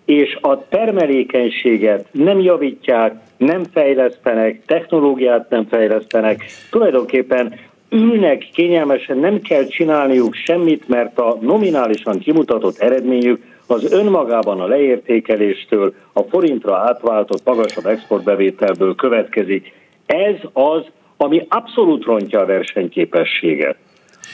[0.08, 7.54] és a termelékenységet nem javítják, nem fejlesztenek, technológiát nem fejlesztenek, tulajdonképpen
[7.90, 15.94] ülnek kényelmesen, nem kell csinálniuk semmit, mert a nominálisan kimutatott eredményük az önmagában a leértékeléstől,
[16.12, 19.72] a forintra átváltott magasabb exportbevételből következik.
[20.06, 20.82] Ez az,
[21.16, 23.76] ami abszolút rontja a versenyképességet.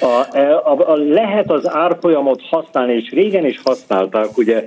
[0.01, 4.65] A, a, a, lehet az árfolyamot használni, és régen is használták, ugye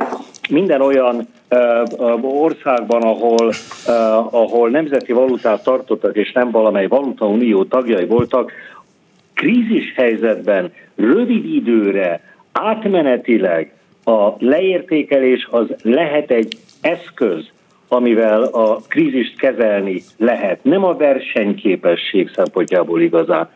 [0.50, 3.48] minden olyan uh, országban, ahol,
[3.88, 8.52] uh, ahol nemzeti valutát tartottak, és nem valamely valutaunió tagjai voltak,
[9.34, 17.46] krízis helyzetben rövid időre, átmenetileg a leértékelés az lehet egy eszköz,
[17.88, 20.64] amivel a krízist kezelni lehet.
[20.64, 23.50] Nem a versenyképesség szempontjából igazán.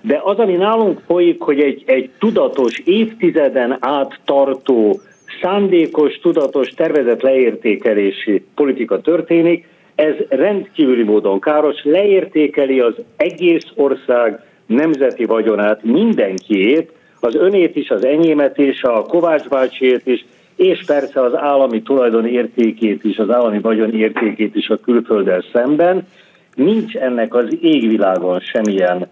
[0.00, 5.00] De az, ami nálunk folyik, hogy egy, egy tudatos, évtizeden át tartó,
[5.42, 15.24] szándékos, tudatos, tervezett leértékelési politika történik, ez rendkívüli módon káros, leértékeli az egész ország nemzeti
[15.24, 20.24] vagyonát, mindenkiét, az önét is, az enyémet is, a Kovács bácsiét is,
[20.56, 26.06] és persze az állami tulajdon értékét is, az állami vagyon értékét is a külfölddel szemben.
[26.54, 29.08] Nincs ennek az égvilágon semmilyen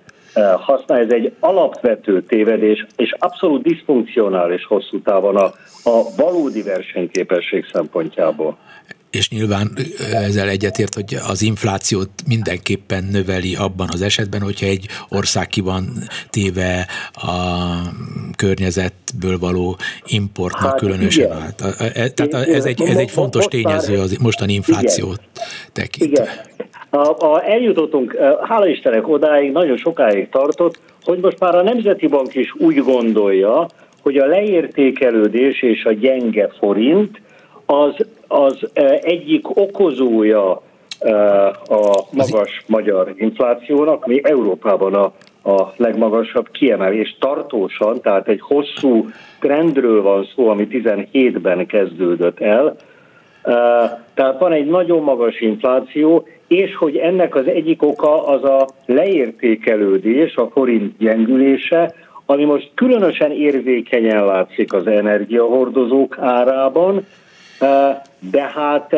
[0.58, 5.44] használ, ez egy alapvető tévedés, és abszolút diszfunkcionális hosszú távon a,
[5.84, 8.56] a valódi versenyképesség szempontjából
[9.16, 9.70] és nyilván
[10.12, 15.88] ezzel egyetért, hogy az inflációt mindenképpen növeli abban az esetben, hogyha egy ország ki van
[16.30, 17.32] téve a
[18.36, 21.54] környezetből való importnak hát, különösen igen.
[21.94, 25.20] E, tehát ez egy, ez egy fontos tényező az mostani inflációt
[25.72, 26.22] tekintve.
[26.22, 26.68] Igen.
[26.90, 32.34] A, a, eljutottunk, hála Istennek odáig, nagyon sokáig tartott, hogy most már a Nemzeti Bank
[32.34, 33.66] is úgy gondolja,
[34.02, 37.20] hogy a leértékelődés és a gyenge forint
[37.66, 37.94] az,
[38.28, 38.68] az
[39.00, 40.62] egyik okozója
[41.68, 45.12] a magas magyar inflációnak, mi Európában a,
[45.50, 49.08] a legmagasabb kiemelés tartósan, tehát egy hosszú
[49.40, 52.76] trendről van szó, ami 17-ben kezdődött el.
[54.14, 60.36] Tehát van egy nagyon magas infláció, és hogy ennek az egyik oka az a leértékelődés,
[60.36, 61.94] a forint gyengülése,
[62.26, 67.06] ami most különösen érzékenyen látszik az energiahordozók árában,
[68.30, 68.96] de hát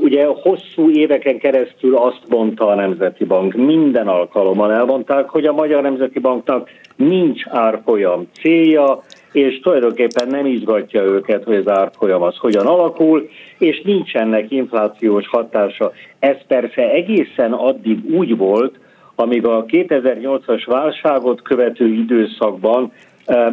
[0.00, 5.82] ugye hosszú éveken keresztül azt mondta a Nemzeti Bank, minden alkalommal elmondták, hogy a Magyar
[5.82, 12.66] Nemzeti Banknak nincs árfolyam célja, és tulajdonképpen nem izgatja őket, hogy az árfolyam az hogyan
[12.66, 15.92] alakul, és nincsenek inflációs hatása.
[16.18, 18.78] Ez persze egészen addig úgy volt,
[19.14, 22.92] amíg a 2008-as válságot követő időszakban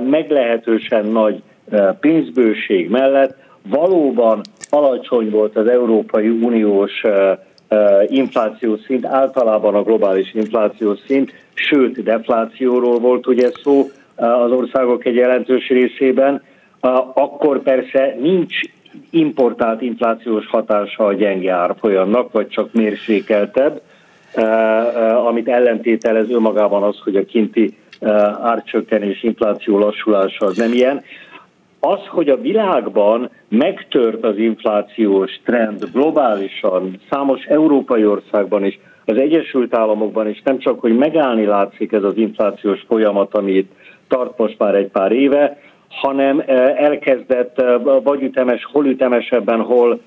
[0.09, 1.41] meglehetősen nagy
[1.99, 3.37] pénzbőség mellett
[3.69, 7.01] valóban alacsony volt az Európai Uniós
[8.07, 13.89] inflációs szint, általában a globális inflációs szint, sőt deflációról volt ugye szó
[14.19, 16.41] az országok egy jelentős részében,
[17.13, 18.59] akkor persze nincs
[19.09, 23.81] importált inflációs hatása a gyenge árfolyamnak, vagy csak mérsékeltebb,
[25.25, 27.77] amit ellentételez önmagában az, hogy a kinti
[28.41, 31.03] árcsökkenés, infláció lassulása az nem ilyen.
[31.79, 39.75] Az, hogy a világban megtört az inflációs trend globálisan, számos európai országban is, az Egyesült
[39.75, 43.71] Államokban is nem csak, hogy megállni látszik ez az inflációs folyamat, amit
[44.09, 45.57] tart most már egy pár éve,
[45.89, 46.43] hanem
[46.75, 47.63] elkezdett
[48.03, 49.99] vagy ütemes, hol ütemesebben, hol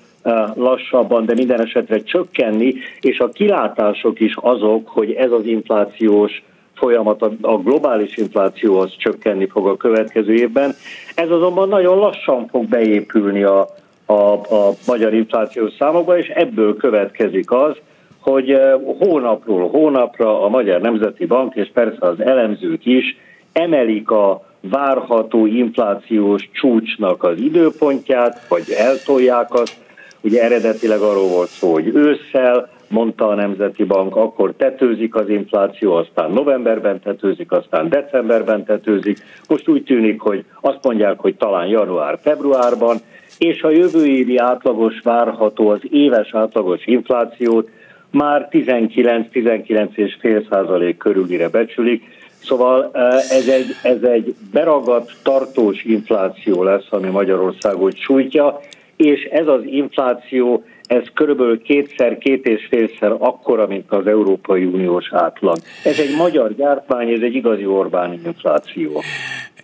[0.55, 7.21] lassabban, de minden esetre csökkenni, és a kilátások is azok, hogy ez az inflációs folyamat,
[7.41, 10.73] a globális infláció az csökkenni fog a következő évben.
[11.15, 13.67] Ez azonban nagyon lassan fog beépülni a,
[14.05, 17.75] a, a magyar inflációs számokba, és ebből következik az,
[18.19, 18.57] hogy
[18.99, 23.17] hónapról hónapra a Magyar Nemzeti Bank és persze az elemzők is
[23.53, 29.81] emelik a várható inflációs csúcsnak az időpontját, vagy eltolják azt.
[30.21, 35.93] Ugye eredetileg arról volt szó, hogy ősszel, mondta a Nemzeti Bank, akkor tetőzik az infláció,
[35.93, 39.17] aztán novemberben tetőzik, aztán decemberben tetőzik.
[39.47, 42.97] Most úgy tűnik, hogy azt mondják, hogy talán január-februárban,
[43.37, 47.69] és a jövő évi átlagos várható, az éves átlagos inflációt
[48.11, 52.03] már 19-19,5 százalék körülire becsülik,
[52.43, 52.91] Szóval
[53.29, 58.59] ez egy, ez egy beragadt, tartós infláció lesz, ami Magyarországot sújtja,
[58.95, 65.11] és ez az infláció, ez körülbelül kétszer, két és félszer akkora, mint az Európai Uniós
[65.11, 65.57] átlag.
[65.83, 69.01] Ez egy magyar gyártmány, ez egy igazi Orbán infláció.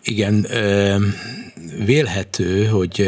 [0.09, 0.45] Igen,
[1.85, 3.01] vélhető, hogy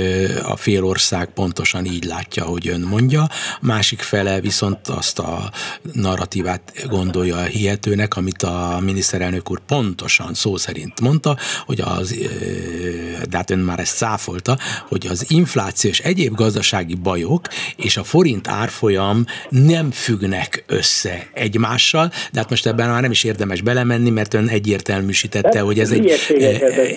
[0.43, 3.29] a félország pontosan így látja, hogy ön mondja, a
[3.61, 5.51] másik fele viszont azt a
[5.93, 12.15] narratívát gondolja hihetőnek, amit a miniszterelnök úr pontosan szó szerint mondta, hogy az,
[13.29, 18.03] de hát ön már ezt száfolta, hogy az infláció és egyéb gazdasági bajok és a
[18.03, 24.09] forint árfolyam nem függnek össze egymással, de hát most ebben már nem is érdemes belemenni,
[24.09, 26.11] mert ön egyértelműsítette, hogy ez egy...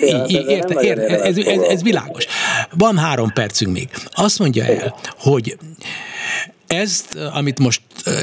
[0.01, 2.27] Ez, ez, ez világos.
[2.71, 3.89] Van három percünk még.
[4.15, 5.57] Azt mondja el, hogy
[6.75, 7.81] ezt, amit most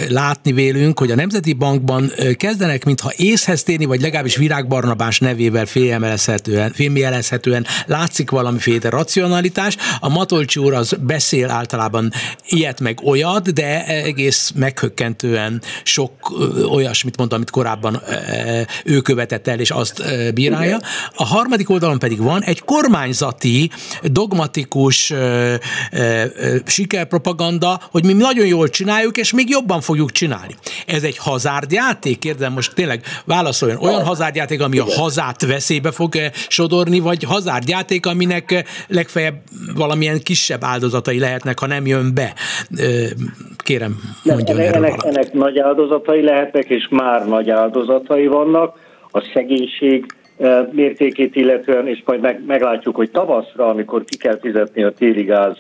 [0.10, 5.66] látni vélünk, hogy a Nemzeti Bankban kezdenek, mintha észhez térni, vagy legalábbis Virág Barnabás nevével
[5.66, 9.78] féljelezhetően, féljelezhetően látszik valamiféle racionalitás.
[10.00, 12.12] A Matolcsi úr az beszél általában
[12.50, 16.12] ilyet meg olyat, de egész meghökkentően sok
[16.70, 18.02] olyasmit mondta, amit korábban
[18.84, 20.80] ő követett el, és azt bírálja.
[21.16, 23.70] A harmadik oldalon pedig van egy kormányzati,
[24.04, 25.14] dogmatikus
[26.66, 30.56] sikerpropaganda, hogy mi nagyon jól csináljuk, és még jobban fogjuk csinálni.
[30.88, 32.20] Ez egy hazárdjáték?
[32.20, 33.78] Kérdem most tényleg válaszoljon.
[33.82, 39.36] Olyan hazárdjáték, ami a hazát veszélybe fog eh, sodorni, vagy hazárdjáték, aminek eh, legfeljebb
[39.76, 42.34] valamilyen kisebb áldozatai lehetnek, ha nem jön be?
[42.76, 43.10] Eh,
[43.58, 48.80] kérem, mondjon ennek, erről ennek, ennek nagy áldozatai lehetnek, és már nagy áldozatai vannak.
[49.14, 50.06] A szegénység
[50.72, 55.58] mértékét illetően, és majd meg, meglátjuk, hogy tavaszra, amikor ki kell fizetni a téli gáz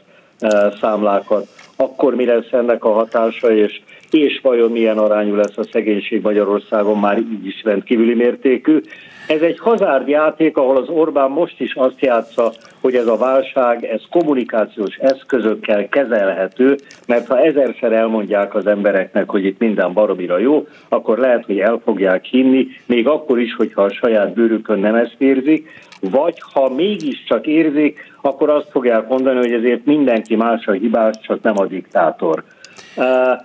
[0.81, 1.47] számlákat,
[1.81, 6.99] akkor mi lesz ennek a hatása, és, és vajon milyen arányú lesz a szegénység Magyarországon
[6.99, 8.81] már így is rendkívüli mértékű.
[9.27, 13.83] Ez egy hazárd játék, ahol az Orbán most is azt játsza, hogy ez a válság,
[13.83, 16.75] ez kommunikációs eszközökkel kezelhető,
[17.07, 21.81] mert ha ezerszer elmondják az embereknek, hogy itt minden baromira jó, akkor lehet, hogy el
[21.83, 25.69] fogják hinni, még akkor is, hogyha a saját bőrükön nem ezt érzik,
[26.01, 31.41] vagy ha mégiscsak érzik, akkor azt fogják mondani, hogy ezért mindenki más a hibás, csak
[31.41, 32.43] nem a diktátor.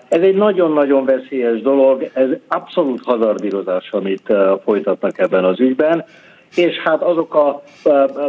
[0.09, 4.33] Ez egy nagyon-nagyon veszélyes dolog, ez abszolút hazardírozás, amit
[4.65, 6.05] folytatnak ebben az ügyben,
[6.57, 7.63] és hát azok a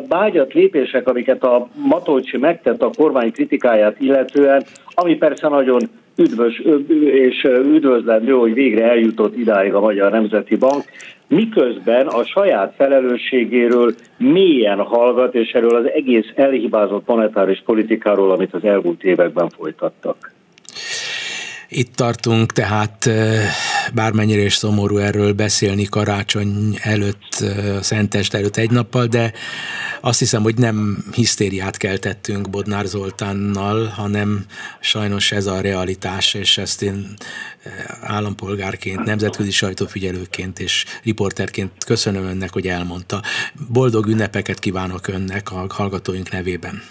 [0.07, 4.63] bágyat lépések, amiket a Matolcsi megtett a kormány kritikáját illetően,
[4.95, 5.79] ami persze nagyon
[6.15, 6.61] üdvös
[7.03, 10.83] és üdvözlendő, hogy végre eljutott idáig a Magyar Nemzeti Bank,
[11.27, 18.63] miközben a saját felelősségéről mélyen hallgat, és erről az egész elhibázott monetáris politikáról, amit az
[18.63, 20.31] elmúlt években folytattak.
[21.69, 23.09] Itt tartunk, tehát
[23.93, 27.43] bármennyire is szomorú erről beszélni karácsony előtt,
[27.81, 29.31] Szentest előtt egy nappal, de
[30.01, 34.45] azt hiszem, hogy nem hisztériát keltettünk Bodnár Zoltánnal, hanem
[34.79, 37.05] sajnos ez a realitás, és ezt én
[38.01, 43.21] állampolgárként, nemzetközi sajtófigyelőként és riporterként köszönöm önnek, hogy elmondta.
[43.73, 46.81] Boldog ünnepeket kívánok önnek a hallgatóink nevében.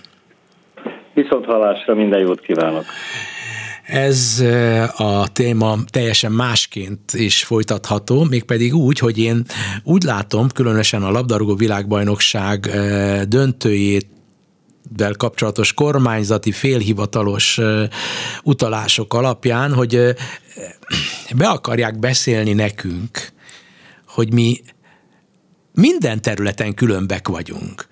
[1.14, 2.84] Viszont halásra minden jót kívánok!
[3.86, 4.42] Ez
[4.96, 9.44] a téma teljesen másként is folytatható, mégpedig úgy, hogy én
[9.82, 12.70] úgy látom, különösen a labdarúgó világbajnokság
[13.28, 14.06] döntőjét
[14.96, 17.60] vel kapcsolatos kormányzati félhivatalos
[18.42, 20.14] utalások alapján, hogy
[21.36, 23.32] be akarják beszélni nekünk,
[24.06, 24.60] hogy mi
[25.72, 27.86] minden területen különbek vagyunk.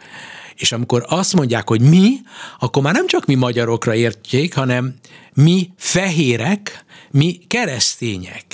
[0.57, 2.17] És amikor azt mondják, hogy mi,
[2.59, 4.95] akkor már nem csak mi magyarokra értjék, hanem
[5.35, 8.45] mi fehérek, mi keresztények.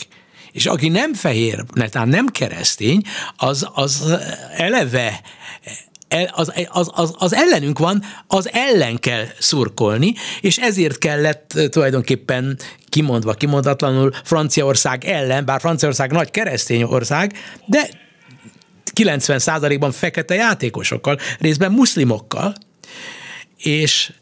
[0.52, 3.02] És aki nem fehér, netán nem keresztény,
[3.36, 4.18] az, az
[4.56, 5.20] eleve
[6.32, 12.58] az, az, az, az ellenünk van, az ellen kell szurkolni, és ezért kellett tulajdonképpen
[12.88, 17.32] kimondva, kimondatlanul Franciaország ellen, bár Franciaország nagy keresztény ország,
[17.66, 17.88] de
[18.94, 22.54] 90%-ban fekete játékosokkal, részben muszlimokkal,
[23.56, 24.12] és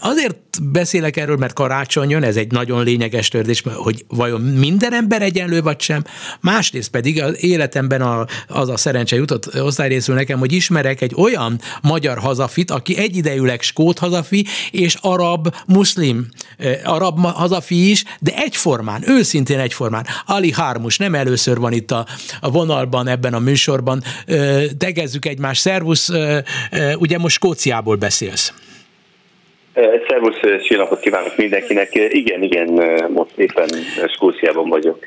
[0.00, 5.22] Azért beszélek erről, mert karácsony jön, ez egy nagyon lényeges tördés, hogy vajon minden ember
[5.22, 6.04] egyenlő vagy sem.
[6.40, 11.60] Másrészt pedig az életemben a, az a szerencse jutott osztályrészül nekem, hogy ismerek egy olyan
[11.82, 19.02] magyar hazafit, aki egyidejűleg skót hazafi és arab muszlim, eh, arab hazafi is, de egyformán,
[19.06, 20.06] őszintén egyformán.
[20.26, 22.06] Ali Harmus nem először van itt a,
[22.40, 24.02] a vonalban, ebben a műsorban.
[24.78, 26.10] Tegezzük egymást, szervusz,
[26.98, 28.52] ugye most Skóciából beszélsz.
[30.08, 31.88] Szervusz, színapot kívánok mindenkinek.
[32.08, 32.68] Igen, igen,
[33.14, 33.68] most éppen
[34.14, 35.06] Skóciában vagyok.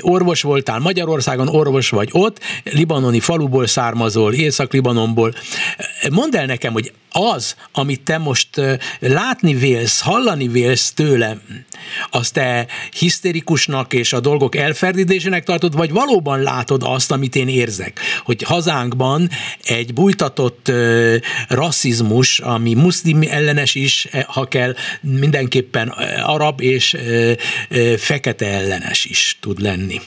[0.00, 5.32] Orvos voltál Magyarországon, orvos vagy ott, libanoni faluból származol, Észak-Libanonból.
[6.10, 8.48] Mondd el nekem, hogy az, amit te most
[9.00, 11.40] látni vélsz, hallani vélsz tőlem,
[12.10, 12.66] azt te
[12.98, 19.28] hiszterikusnak és a dolgok elferdítésének tartod, vagy valóban látod azt, amit én érzek, hogy hazánkban
[19.64, 20.72] egy bújtatott
[21.48, 25.94] rasszizmus, ami muszlim ellenes is, e, ha kell, mindenképpen
[26.26, 26.96] arab és
[27.96, 30.00] fekete ellenes is tud lenni.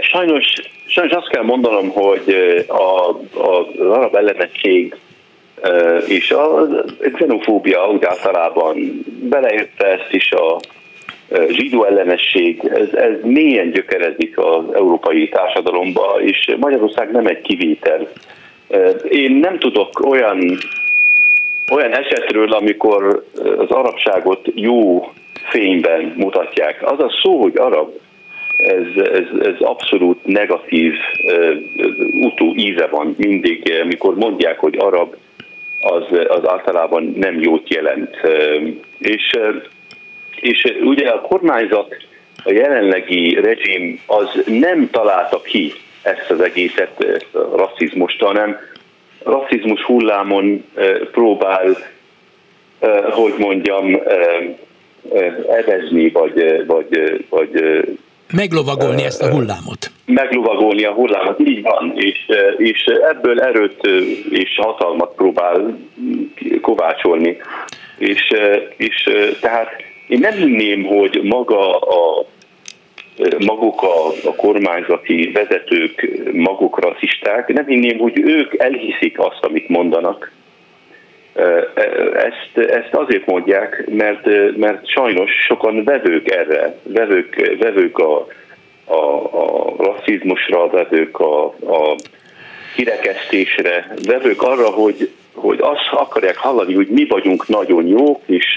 [0.00, 0.44] Sajnos,
[0.86, 2.34] sajnos azt kell mondanom, hogy
[2.66, 4.96] a, a, az arab ellenesség
[6.06, 6.66] és a
[7.12, 10.60] xenofóbia úgy általában beleérte ezt is a
[11.48, 18.08] zsidó ellenesség, ez, ez mélyen gyökerezik az európai társadalomba, és Magyarország nem egy kivétel.
[19.08, 20.58] Én nem tudok olyan,
[21.72, 23.24] olyan esetről, amikor
[23.58, 25.10] az arabságot jó
[25.48, 26.90] fényben mutatják.
[26.90, 27.90] Az a szó, hogy arab,
[28.56, 30.92] ez, ez, ez abszolút negatív
[32.20, 35.14] utó íze van mindig, amikor mondják, hogy arab,
[35.80, 38.16] az, az általában nem jót jelent.
[38.98, 39.38] És,
[40.40, 41.96] és ugye a kormányzat,
[42.44, 48.56] a jelenlegi rezsim az nem találta ki ezt az egészet, ezt a rasszizmust, hanem
[49.24, 50.64] rasszizmus hullámon
[51.12, 51.76] próbál,
[53.10, 54.00] hogy mondjam,
[55.48, 57.84] evezni, vagy, vagy, vagy
[58.32, 59.90] Meglovagolni ezt a hullámot.
[60.06, 63.86] Meglovagolni a hullámot, így van, és, és ebből erőt
[64.30, 65.78] és hatalmat próbál
[66.60, 67.36] kovácsolni.
[67.98, 68.32] És,
[68.76, 69.70] és tehát
[70.08, 72.26] én nem hinném, hogy maga a
[73.46, 80.32] maguk a, a kormányzati vezetők maguk rasszisták, nem hinném, hogy ők elhiszik azt, amit mondanak.
[82.14, 88.26] Ezt, ezt azért mondják, mert, mert sajnos sokan vevők erre, vevők, vevők a,
[88.86, 91.96] a, a rasszizmusra, vevők a, a
[92.74, 98.54] kirekesztésre, vevők arra, hogy, hogy azt akarják hallani, hogy mi vagyunk nagyon jók, és,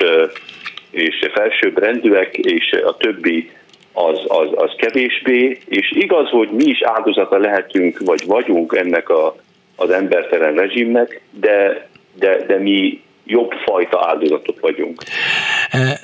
[0.91, 3.51] és felsőbbrendűek, és a többi
[3.93, 9.35] az, az, az kevésbé, és igaz, hogy mi is áldozata lehetünk, vagy vagyunk ennek a,
[9.75, 15.03] az embertelen rezsimnek, de, de, de mi jobb fajta áldozatok vagyunk.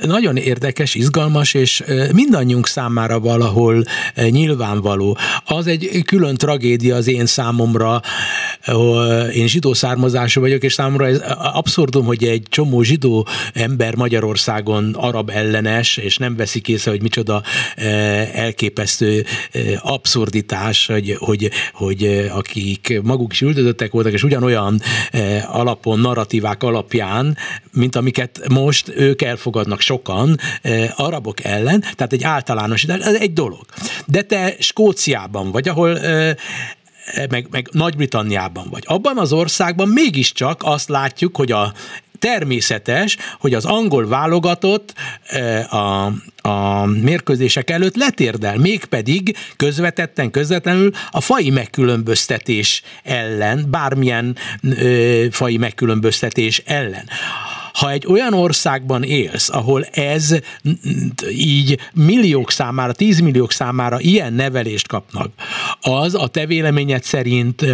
[0.01, 3.84] Nagyon érdekes, izgalmas, és mindannyiunk számára valahol
[4.30, 5.18] nyilvánvaló.
[5.45, 8.01] Az egy külön tragédia az én számomra,
[9.34, 15.30] én zsidó származású vagyok, és számomra ez abszurdum, hogy egy csomó zsidó ember Magyarországon arab
[15.30, 17.43] ellenes, és nem veszik észre, hogy micsoda
[18.34, 19.26] elképesztő
[19.82, 24.82] abszurditás, hogy, hogy, hogy akik maguk is üldözöttek voltak, és ugyanolyan
[25.47, 27.38] alapon, narratívák alapján
[27.72, 33.66] mint amiket most ők elfogadnak sokan eh, arabok ellen, tehát egy általános, ez egy dolog.
[34.06, 35.99] De te Skóciában vagy, ahol
[37.30, 38.84] meg, meg Nagy-Britanniában vagy.
[38.88, 41.74] Abban az országban mégiscsak azt látjuk, hogy a
[42.20, 44.93] természetes, hogy az angol válogatott
[45.70, 46.12] a,
[46.49, 56.62] a mérkőzések előtt letérdel, mégpedig közvetetten, közvetlenül a fai megkülönböztetés ellen, bármilyen ö, fai megkülönböztetés
[56.66, 57.10] ellen
[57.76, 60.36] ha egy olyan országban élsz, ahol ez
[61.32, 65.32] így milliók számára, tízmilliók számára ilyen nevelést kapnak,
[65.82, 67.66] az a te véleményed szerint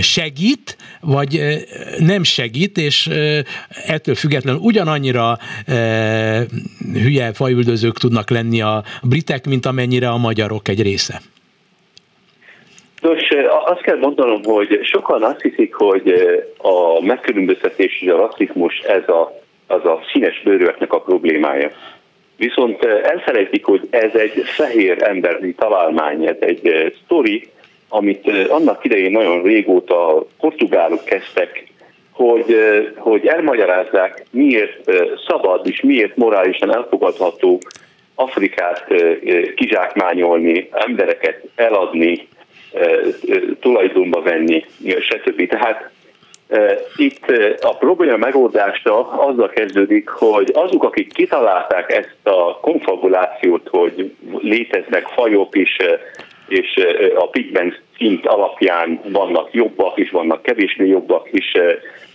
[0.00, 1.40] segít, vagy
[1.98, 3.10] nem segít, és
[3.86, 5.38] ettől függetlenül ugyanannyira
[6.92, 11.22] hülye fajüldözők tudnak lenni a britek, mint amennyire a magyarok egy része.
[13.02, 13.28] Nos,
[13.64, 16.12] azt kell mondanom, hogy sokan azt hiszik, hogy
[16.56, 21.70] a megkülönböztetés és a rasszizmus ez a, az a színes bőrűeknek a problémája.
[22.36, 27.48] Viszont elfelejtik, hogy ez egy fehér emberi találmány, ez egy sztori,
[27.88, 31.66] amit annak idején nagyon régóta portugálok kezdtek,
[32.12, 32.56] hogy,
[32.96, 34.90] hogy elmagyarázzák, miért
[35.26, 37.58] szabad és miért morálisan elfogadható
[38.14, 38.86] Afrikát
[39.54, 42.28] kizsákmányolni, embereket eladni,
[43.60, 44.64] tulajdonba venni,
[45.00, 45.48] stb.
[45.48, 45.90] Tehát
[46.96, 47.24] itt
[47.60, 55.56] a probléma megoldása azzal kezdődik, hogy azok, akik kitalálták ezt a konfabulációt, hogy léteznek fajok
[55.56, 55.76] is,
[56.48, 61.52] és a pigment szint alapján vannak jobbak is, vannak kevésbé jobbak is,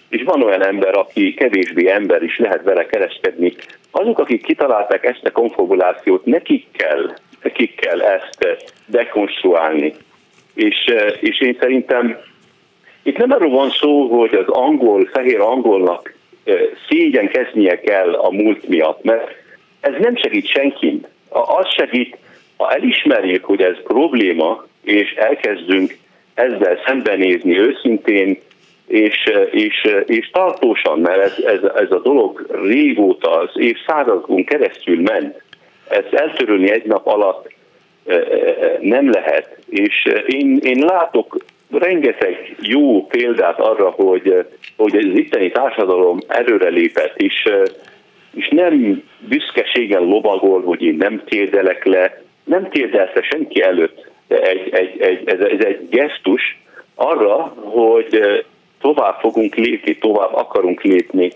[0.10, 3.54] és van olyan ember, aki kevésbé ember is lehet vele kereskedni.
[3.92, 9.94] Azok, akik kitalálták ezt a konfabulációt, nekik kell, nekik kell ezt dekonstruálni.
[10.58, 12.18] És, és én szerintem
[13.04, 16.14] itt nem arról van szó, hogy az angol, fehér angolnak
[16.90, 19.36] szégyenkeznie kell a múlt miatt, mert
[19.80, 21.06] ez nem segít senkin.
[21.30, 22.18] Az segít,
[22.58, 25.98] ha elismerjük, hogy ez probléma, és elkezdünk
[26.34, 28.38] ezzel szembenézni őszintén,
[28.88, 35.42] és, és, és tartósan, mert ez, ez, ez a dolog régóta, az évszázadon keresztül ment.
[35.90, 37.56] Ezt eltörölni egy nap alatt
[38.80, 39.58] nem lehet.
[39.70, 41.38] És én, én látok
[41.72, 44.46] rengeteg jó példát arra, hogy,
[44.78, 47.50] hogy az itteni társadalom előrelépett, és,
[48.34, 54.10] és nem büszkeségen lovagol, hogy én nem térdelek le, nem térdelsz senki előtt.
[54.28, 56.58] Egy, egy, egy, ez, ez egy gesztus
[56.96, 58.46] arra, hogy
[58.82, 61.32] tovább fogunk lépni, tovább akarunk lépni,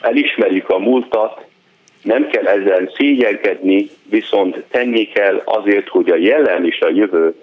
[0.00, 1.43] elismerjük a múltat,
[2.04, 7.34] nem kell ezzel szégyenkedni, viszont tenni kell azért, hogy a jelen és a jövő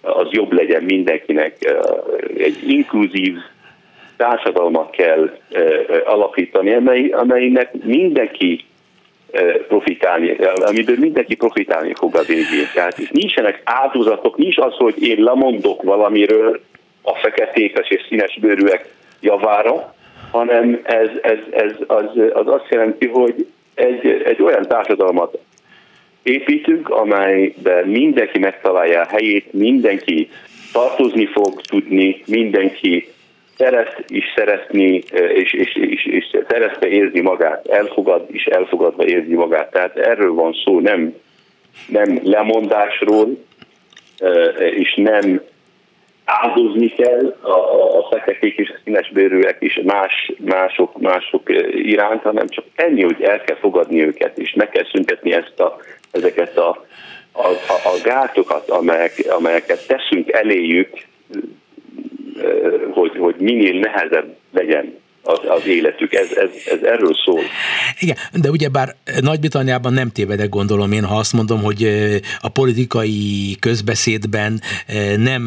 [0.00, 1.74] az jobb legyen mindenkinek.
[2.38, 3.36] Egy inkluzív
[4.16, 5.38] társadalmat kell
[6.04, 8.64] alapítani, amely, amelynek mindenki
[9.68, 12.68] profitálni, amiből mindenki profitálni fog a végén.
[12.74, 16.60] Tehát nincsenek áldozatok, nincs az, hogy én lemondok valamiről
[17.02, 19.94] a feketékes és színes bőrűek javára,
[20.30, 23.46] hanem ez, ez, ez az, az azt jelenti, hogy
[23.78, 25.38] egy, egy olyan társadalmat
[26.22, 30.30] építünk, amelyben mindenki megtalálja a helyét, mindenki
[30.72, 33.08] tartozni fog tudni, mindenki
[33.56, 35.02] szeret is szeretni,
[35.34, 39.70] és, és, és, és szeretve érzi magát, elfogad és elfogadva érzi magát.
[39.70, 41.14] Tehát erről van szó, nem,
[41.88, 43.28] nem lemondásról,
[44.74, 45.40] és nem
[46.30, 52.48] áldozni kell a, a feketék és a színes bőrűek is más, mások, mások iránt, hanem
[52.48, 55.76] csak ennyi, hogy el kell fogadni őket, és meg kell szüntetni ezt a,
[56.10, 56.84] ezeket a,
[57.32, 60.88] a, a, a gátokat, amelyek, amelyeket teszünk eléjük,
[62.90, 64.98] hogy, hogy minél nehezebb legyen
[65.28, 66.14] az, az életük.
[66.14, 67.40] Ez, ez, ez erről szól.
[67.98, 71.88] Igen, de ugyebár Nagy-Britanniában nem tévedek, gondolom én, ha azt mondom, hogy
[72.40, 74.60] a politikai közbeszédben
[75.16, 75.42] nem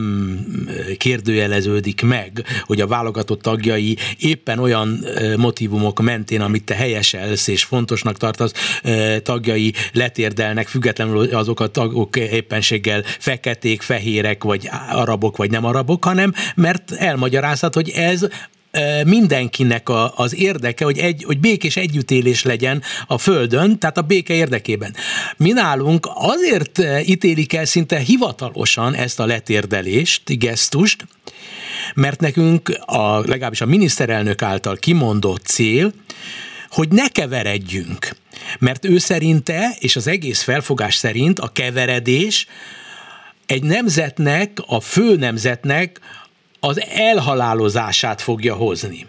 [0.97, 5.05] kérdőjeleződik meg, hogy a válogatott tagjai éppen olyan
[5.37, 8.81] motivumok mentén, amit te helyeselsz és fontosnak tartasz,
[9.23, 16.33] tagjai letérdelnek, függetlenül azok a tagok éppenséggel feketék, fehérek, vagy arabok, vagy nem arabok, hanem
[16.55, 18.27] mert elmagyarázhat, hogy ez
[19.05, 24.33] mindenkinek a, az érdeke, hogy, egy, hogy békés együttélés legyen a Földön, tehát a béke
[24.33, 24.95] érdekében.
[25.37, 31.05] Mi nálunk azért ítélik el szinte hivatalosan ezt a letérdelést, gesztust,
[31.95, 35.93] mert nekünk a, legalábbis a miniszterelnök által kimondott cél,
[36.69, 38.15] hogy ne keveredjünk.
[38.59, 42.47] Mert ő szerinte, és az egész felfogás szerint a keveredés
[43.45, 45.99] egy nemzetnek, a fő nemzetnek
[46.63, 49.05] az elhalálozását fogja hozni.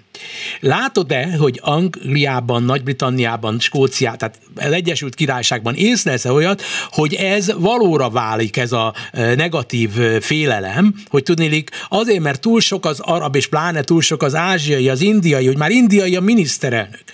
[0.61, 8.57] Látod-e, hogy Angliában, Nagy-Britanniában, Skóciában, tehát az Egyesült Királyságban észlelsz olyat, hogy ez valóra válik,
[8.57, 13.47] ez a e, negatív e, félelem, hogy tudnélik azért, mert túl sok az arab, és
[13.47, 17.05] pláne túl sok az ázsiai, az indiai, hogy már indiai a miniszterelnök.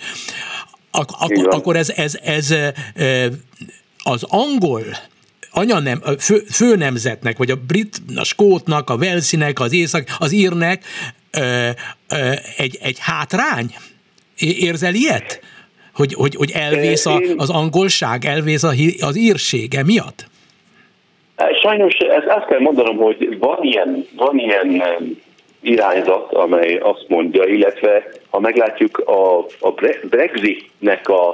[0.91, 3.33] Ak- ak- akkor ez, ez, ez, ez
[4.03, 4.83] az angol
[5.51, 10.83] anyanem, fő, főnemzetnek, vagy a brit, a skótnak, a velszinek, az észak, az írnek
[11.37, 11.69] ö,
[12.09, 13.75] ö, egy, egy hátrány?
[14.37, 15.41] Érzel ilyet?
[15.93, 20.27] Hogy, hogy, hogy elvész a, az angolság, elvész a, az írsége miatt?
[21.61, 24.83] Sajnos ezt, ezt kell mondanom, hogy van ilyen, van ilyen
[25.61, 29.71] irányzat, amely azt mondja, illetve ha meglátjuk a, a
[30.09, 31.29] Brexitnek a,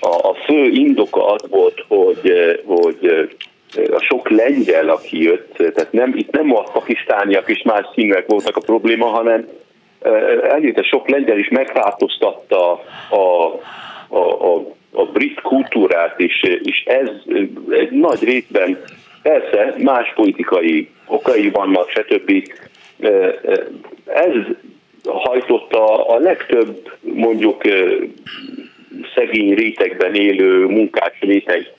[0.00, 2.32] a, a fő indoka az volt, hogy,
[2.64, 3.28] hogy
[3.76, 8.56] a sok lengyel, aki jött, tehát nem, itt nem a pakisztániak és más színűek voltak
[8.56, 9.46] a probléma, hanem
[10.74, 12.72] a sok lengyel is megváltoztatta
[13.10, 13.16] a,
[14.08, 17.08] a, a, a brit kultúrát, és, és ez
[17.70, 18.78] egy nagy részben
[19.22, 22.50] persze más politikai okai vannak, stb.
[24.04, 24.34] Ez
[25.04, 27.62] hajtotta a legtöbb mondjuk
[29.14, 31.72] szegény rétegben élő munkás réteg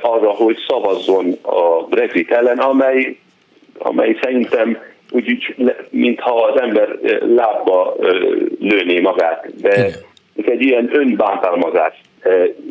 [0.00, 3.16] arra, hogy szavazzon a Brexit ellen, amely,
[3.78, 4.78] amely szerintem
[5.10, 5.54] úgy,
[5.90, 7.96] mintha az ember lábba
[8.60, 9.70] lőné magát, de
[10.36, 12.00] ez egy ilyen önbántalmazás.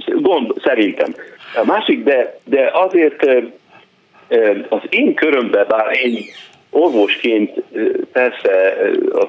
[0.05, 1.13] Gond, szerintem.
[1.55, 3.25] A másik, de, de azért
[4.69, 6.25] az én körömben, bár én
[6.69, 7.61] orvosként
[8.11, 8.77] persze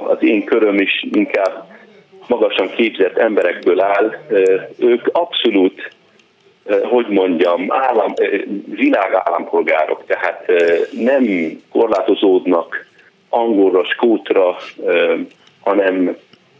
[0.06, 1.68] az én köröm is inkább
[2.26, 4.14] magasan képzett emberekből áll,
[4.78, 5.90] ők abszolút
[6.82, 8.12] hogy mondjam, állam,
[8.64, 10.52] világállampolgárok, tehát
[10.90, 11.24] nem
[11.72, 12.86] korlátozódnak
[13.28, 14.56] angolra, skótra,
[15.60, 16.16] hanem,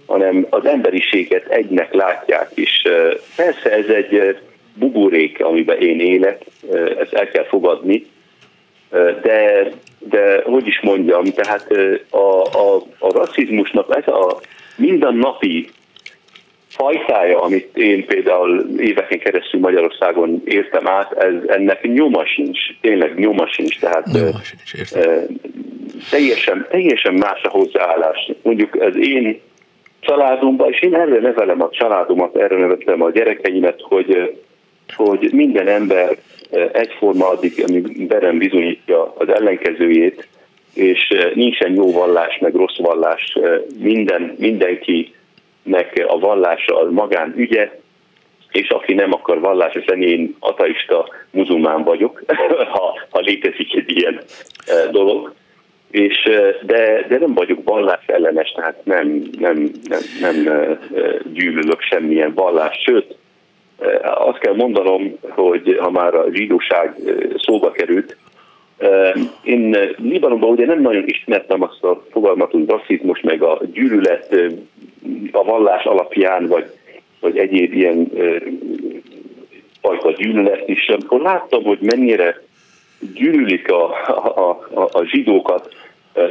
[0.07, 2.83] hanem az emberiséget egynek látják, és
[3.37, 4.39] persze ez egy
[4.75, 6.45] buborék, amiben én élek,
[6.99, 8.07] ezt el kell fogadni,
[9.23, 11.67] de, de hogy is mondjam, tehát
[12.11, 14.41] a, a, a rasszizmusnak ez a
[14.77, 15.71] mindennapi
[16.81, 23.47] fajtája, amit én például éveken keresztül Magyarországon értem át, ez, ennek nyoma sincs, tényleg nyoma
[23.47, 25.27] sincs, tehát nyoma sincs, e,
[26.11, 28.33] teljesen, teljesen más a hozzáállás.
[28.43, 29.41] Mondjuk az én
[30.01, 34.39] családomban, és én erre nevelem a családomat, erre nevelem a gyerekeimet, hogy,
[34.97, 36.17] hogy minden ember
[36.73, 40.29] egyforma addig, amíg berem bizonyítja az ellenkezőjét,
[40.75, 43.39] és nincsen jó vallás, meg rossz vallás,
[43.79, 45.13] minden, mindenki
[45.63, 47.71] nek a vallása az magán ügye,
[48.53, 52.23] és aki nem akar vallásos lenni, én ateista muzulmán vagyok,
[52.75, 54.21] ha, ha létezik egy ilyen
[54.67, 55.35] e, dolog.
[55.91, 60.79] És, e, de, de nem vagyok vallás ellenes, tehát nem, nem, nem, nem e,
[61.33, 63.19] gyűlölök semmilyen vallás, sőt,
[64.03, 66.97] azt kell mondanom, hogy ha már a zsidóság
[67.37, 68.17] szóba került,
[69.43, 74.35] én Libanonban ugye nem nagyon ismertem azt a fogalmat, hogy rasszizmus, meg a gyűlölet
[75.33, 76.65] a vallás alapján, vagy,
[77.21, 78.11] vagy egyéb ilyen
[79.81, 80.89] fajta gyűlölet is.
[80.89, 82.43] Amikor láttam, hogy mennyire
[83.15, 83.85] gyűlölik a,
[84.35, 85.75] a, a, a zsidókat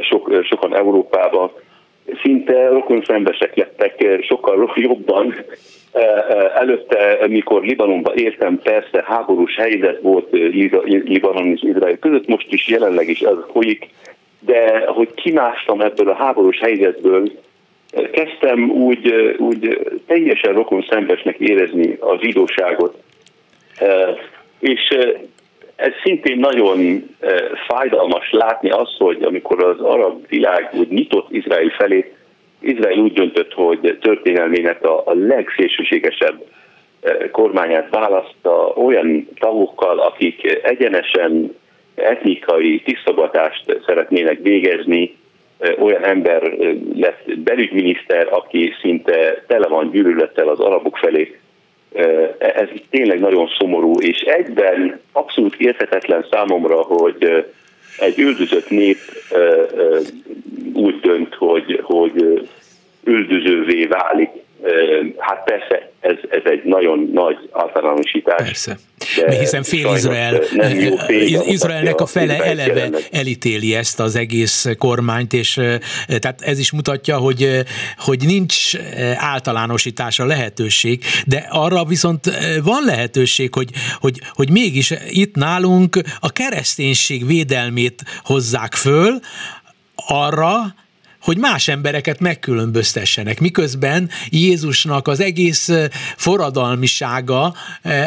[0.02, 1.50] sok, sokan Európában,
[2.22, 5.34] szinte rokon szembesek lettek sokkal jobban.
[6.54, 10.28] Előtte, mikor Libanonban éltem, persze háborús helyzet volt
[11.04, 13.88] Libanon és Izrael között, most is jelenleg is ez folyik,
[14.40, 17.30] de hogy kimásztam ebből a háborús helyzetből,
[18.12, 23.02] kezdtem úgy, úgy teljesen rokon szembesnek érezni a zsidóságot.
[24.58, 24.88] És
[25.76, 27.02] ez szintén nagyon
[27.66, 32.14] fájdalmas látni azt, hogy amikor az arab világ úgy nyitott Izrael felé,
[32.60, 36.42] Izrael úgy döntött, hogy történelmének a, a legszélsőségesebb
[37.30, 41.56] kormányát választa olyan tagokkal, akik egyenesen
[41.94, 45.16] etnikai tisztogatást szeretnének végezni,
[45.78, 46.42] olyan ember
[46.94, 51.38] lett belügyminiszter, aki szinte tele van gyűlölettel az arabok felé.
[52.38, 57.46] Ez tényleg nagyon szomorú, és egyben abszolút érthetetlen számomra, hogy
[57.98, 58.98] egy üldözött nép
[60.72, 62.48] úgy dönt, hogy, hogy
[63.04, 64.30] üldözővé válik
[65.18, 68.36] Hát persze, ez, ez egy nagyon nagy általánosítás.
[68.36, 68.78] Persze.
[69.26, 70.40] De hiszen fél Izrael,
[71.54, 75.60] Izraelnek a fele eleve elítéli ezt az egész kormányt, és
[76.18, 77.62] tehát ez is mutatja, hogy,
[77.96, 78.72] hogy nincs
[79.16, 82.24] általánosításra lehetőség, de arra viszont
[82.64, 89.18] van lehetőség, hogy, hogy, hogy mégis itt nálunk a kereszténység védelmét hozzák föl,
[90.06, 90.74] arra,
[91.22, 95.70] hogy más embereket megkülönböztessenek, miközben Jézusnak az egész
[96.16, 97.54] forradalmisága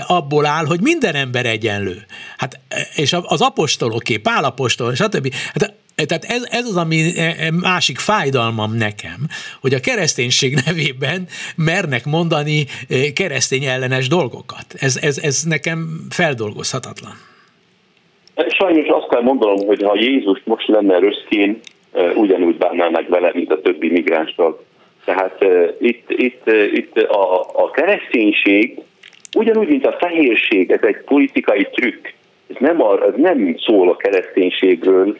[0.07, 2.05] abból áll, hogy minden ember egyenlő.
[2.37, 2.59] Hát,
[2.95, 5.33] és az apostoloké, Pál apostol, stb.
[5.53, 7.11] Hát, tehát ez, ez az, ami
[7.61, 9.27] másik fájdalmam nekem,
[9.61, 12.65] hogy a kereszténység nevében mernek mondani
[13.13, 14.65] keresztény ellenes dolgokat.
[14.79, 17.13] Ez, ez, ez nekem feldolgozhatatlan.
[18.47, 21.59] Sajnos azt kell mondanom, hogy ha Jézus most lenne röszkén,
[22.15, 24.63] ugyanúgy bánnának vele, mint a többi migránstól.
[25.05, 25.45] Tehát
[25.79, 28.79] itt, itt, itt a, a kereszténység,
[29.37, 32.07] ugyanúgy, mint a fehérség, ez egy politikai trükk.
[32.49, 35.17] Ez nem, a, ez nem szól a kereszténységről,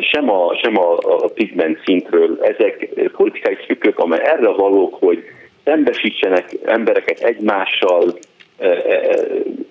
[0.00, 2.38] sem a, sem a, a pigment szintről.
[2.42, 5.24] Ezek politikai trükkök, amely erre valók, hogy
[5.64, 8.18] szembesítsenek embereket egymással,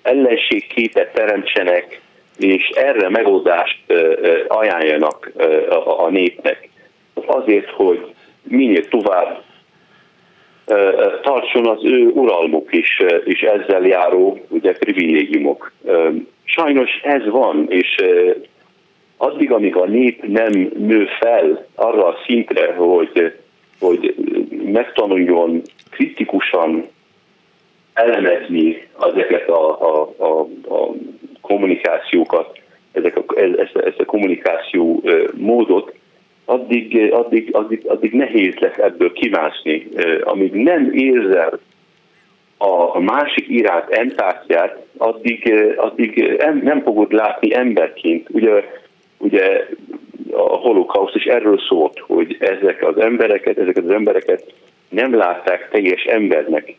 [0.02, 2.00] ellenségképet teremtsenek,
[2.38, 3.78] és erre megoldást
[4.48, 5.32] ajánljanak
[5.98, 6.68] a népnek.
[7.26, 9.42] Azért, hogy minél tovább
[11.22, 15.72] tartson az ő uralmuk is, és ezzel járó ugye, privilégiumok.
[16.44, 17.94] Sajnos ez van, és
[19.16, 23.32] addig, amíg a nép nem nő fel arra a szintre, hogy,
[23.80, 24.14] hogy
[24.64, 26.84] megtanuljon kritikusan
[27.94, 30.40] elemezni ezeket a, a, a,
[30.74, 30.92] a
[31.40, 32.58] kommunikációkat,
[32.92, 33.24] ezek a,
[33.56, 35.02] ezt, ezt a kommunikáció
[35.34, 35.94] módot,
[36.44, 39.88] addig, addig, addig, addig nehéz lesz ebből kimászni.
[40.20, 41.58] Amíg nem érzel
[42.92, 48.28] a másik iránt empátiát, addig, addig nem fogod látni emberként.
[48.30, 48.64] Ugye,
[49.18, 49.66] ugye
[50.30, 54.52] a holokauszt is erről szólt, hogy ezek az embereket, ezeket az embereket
[54.88, 56.74] nem látták teljes embernek,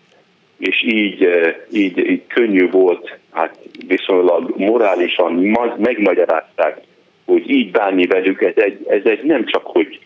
[0.67, 1.29] és így,
[1.71, 3.57] így, így könnyű volt hát
[3.87, 5.33] viszonylag morálisan
[5.77, 6.77] megmagyarázták,
[7.25, 9.99] hogy így bánni velük, ez egy, ez egy nem csak, hogy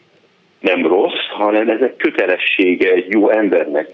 [0.59, 3.89] nem rossz, hanem ez egy kötelessége egy jó embernek.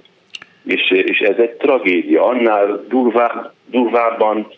[0.65, 2.25] És, és ez egy tragédia.
[2.25, 4.51] Annál durvább, durvábban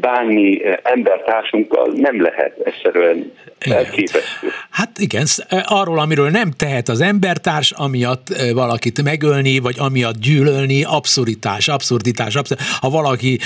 [0.00, 4.48] bánni embertársunkkal nem lehet egyszerűen elképesztő.
[4.70, 5.26] Hát igen,
[5.64, 12.78] arról, amiről nem tehet az embertárs, amiatt valakit megölni, vagy amiatt gyűlölni, abszurditás, abszurditás, abszurditás.
[12.80, 13.38] Ha valaki,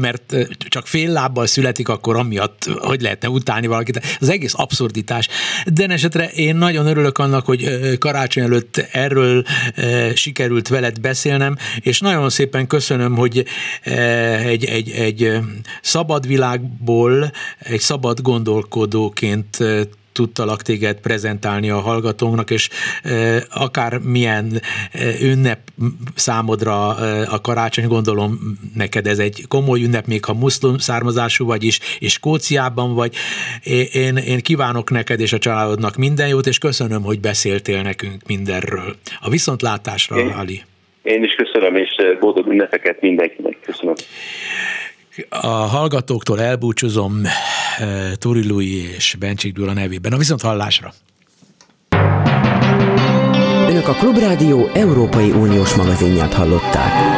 [0.00, 0.36] mert
[0.68, 4.00] csak fél lábbal születik, akkor amiatt, hogy lehetne utálni valakit.
[4.20, 5.28] Az egész abszurditás.
[5.74, 9.44] De esetre én nagyon örülök annak, hogy karácsony előtt erről
[10.14, 13.44] sikerült veled beszélnem, és nagyon szépen köszönöm, hogy
[14.44, 15.38] egy, egy, egy
[15.82, 19.58] szabad világból egy szabad gondolkodóként
[20.14, 22.68] tudtalak téged prezentálni a hallgatónknak, és
[23.50, 24.60] akár milyen
[25.22, 25.58] ünnep
[26.14, 26.88] számodra
[27.24, 28.38] a karácsony, gondolom
[28.74, 33.14] neked ez egy komoly ünnep, még ha muszlim származású vagy is, és Skóciában vagy.
[33.92, 38.96] Én, én kívánok neked és a családodnak minden jót, és köszönöm, hogy beszéltél nekünk mindenről.
[39.20, 40.62] A viszontlátásra, én, Ali.
[41.02, 41.90] Én is köszönöm, és
[42.20, 43.56] boldog ünnepeket mindenkinek.
[43.60, 43.94] Köszönöm.
[45.28, 47.20] A hallgatóktól elbúcsúzom
[47.78, 50.12] eh, Turi Lui és Bencsik Gyula nevében.
[50.12, 50.94] A viszont hallásra!
[53.68, 57.13] Önök a Klubrádió Európai Uniós magazinját hallották.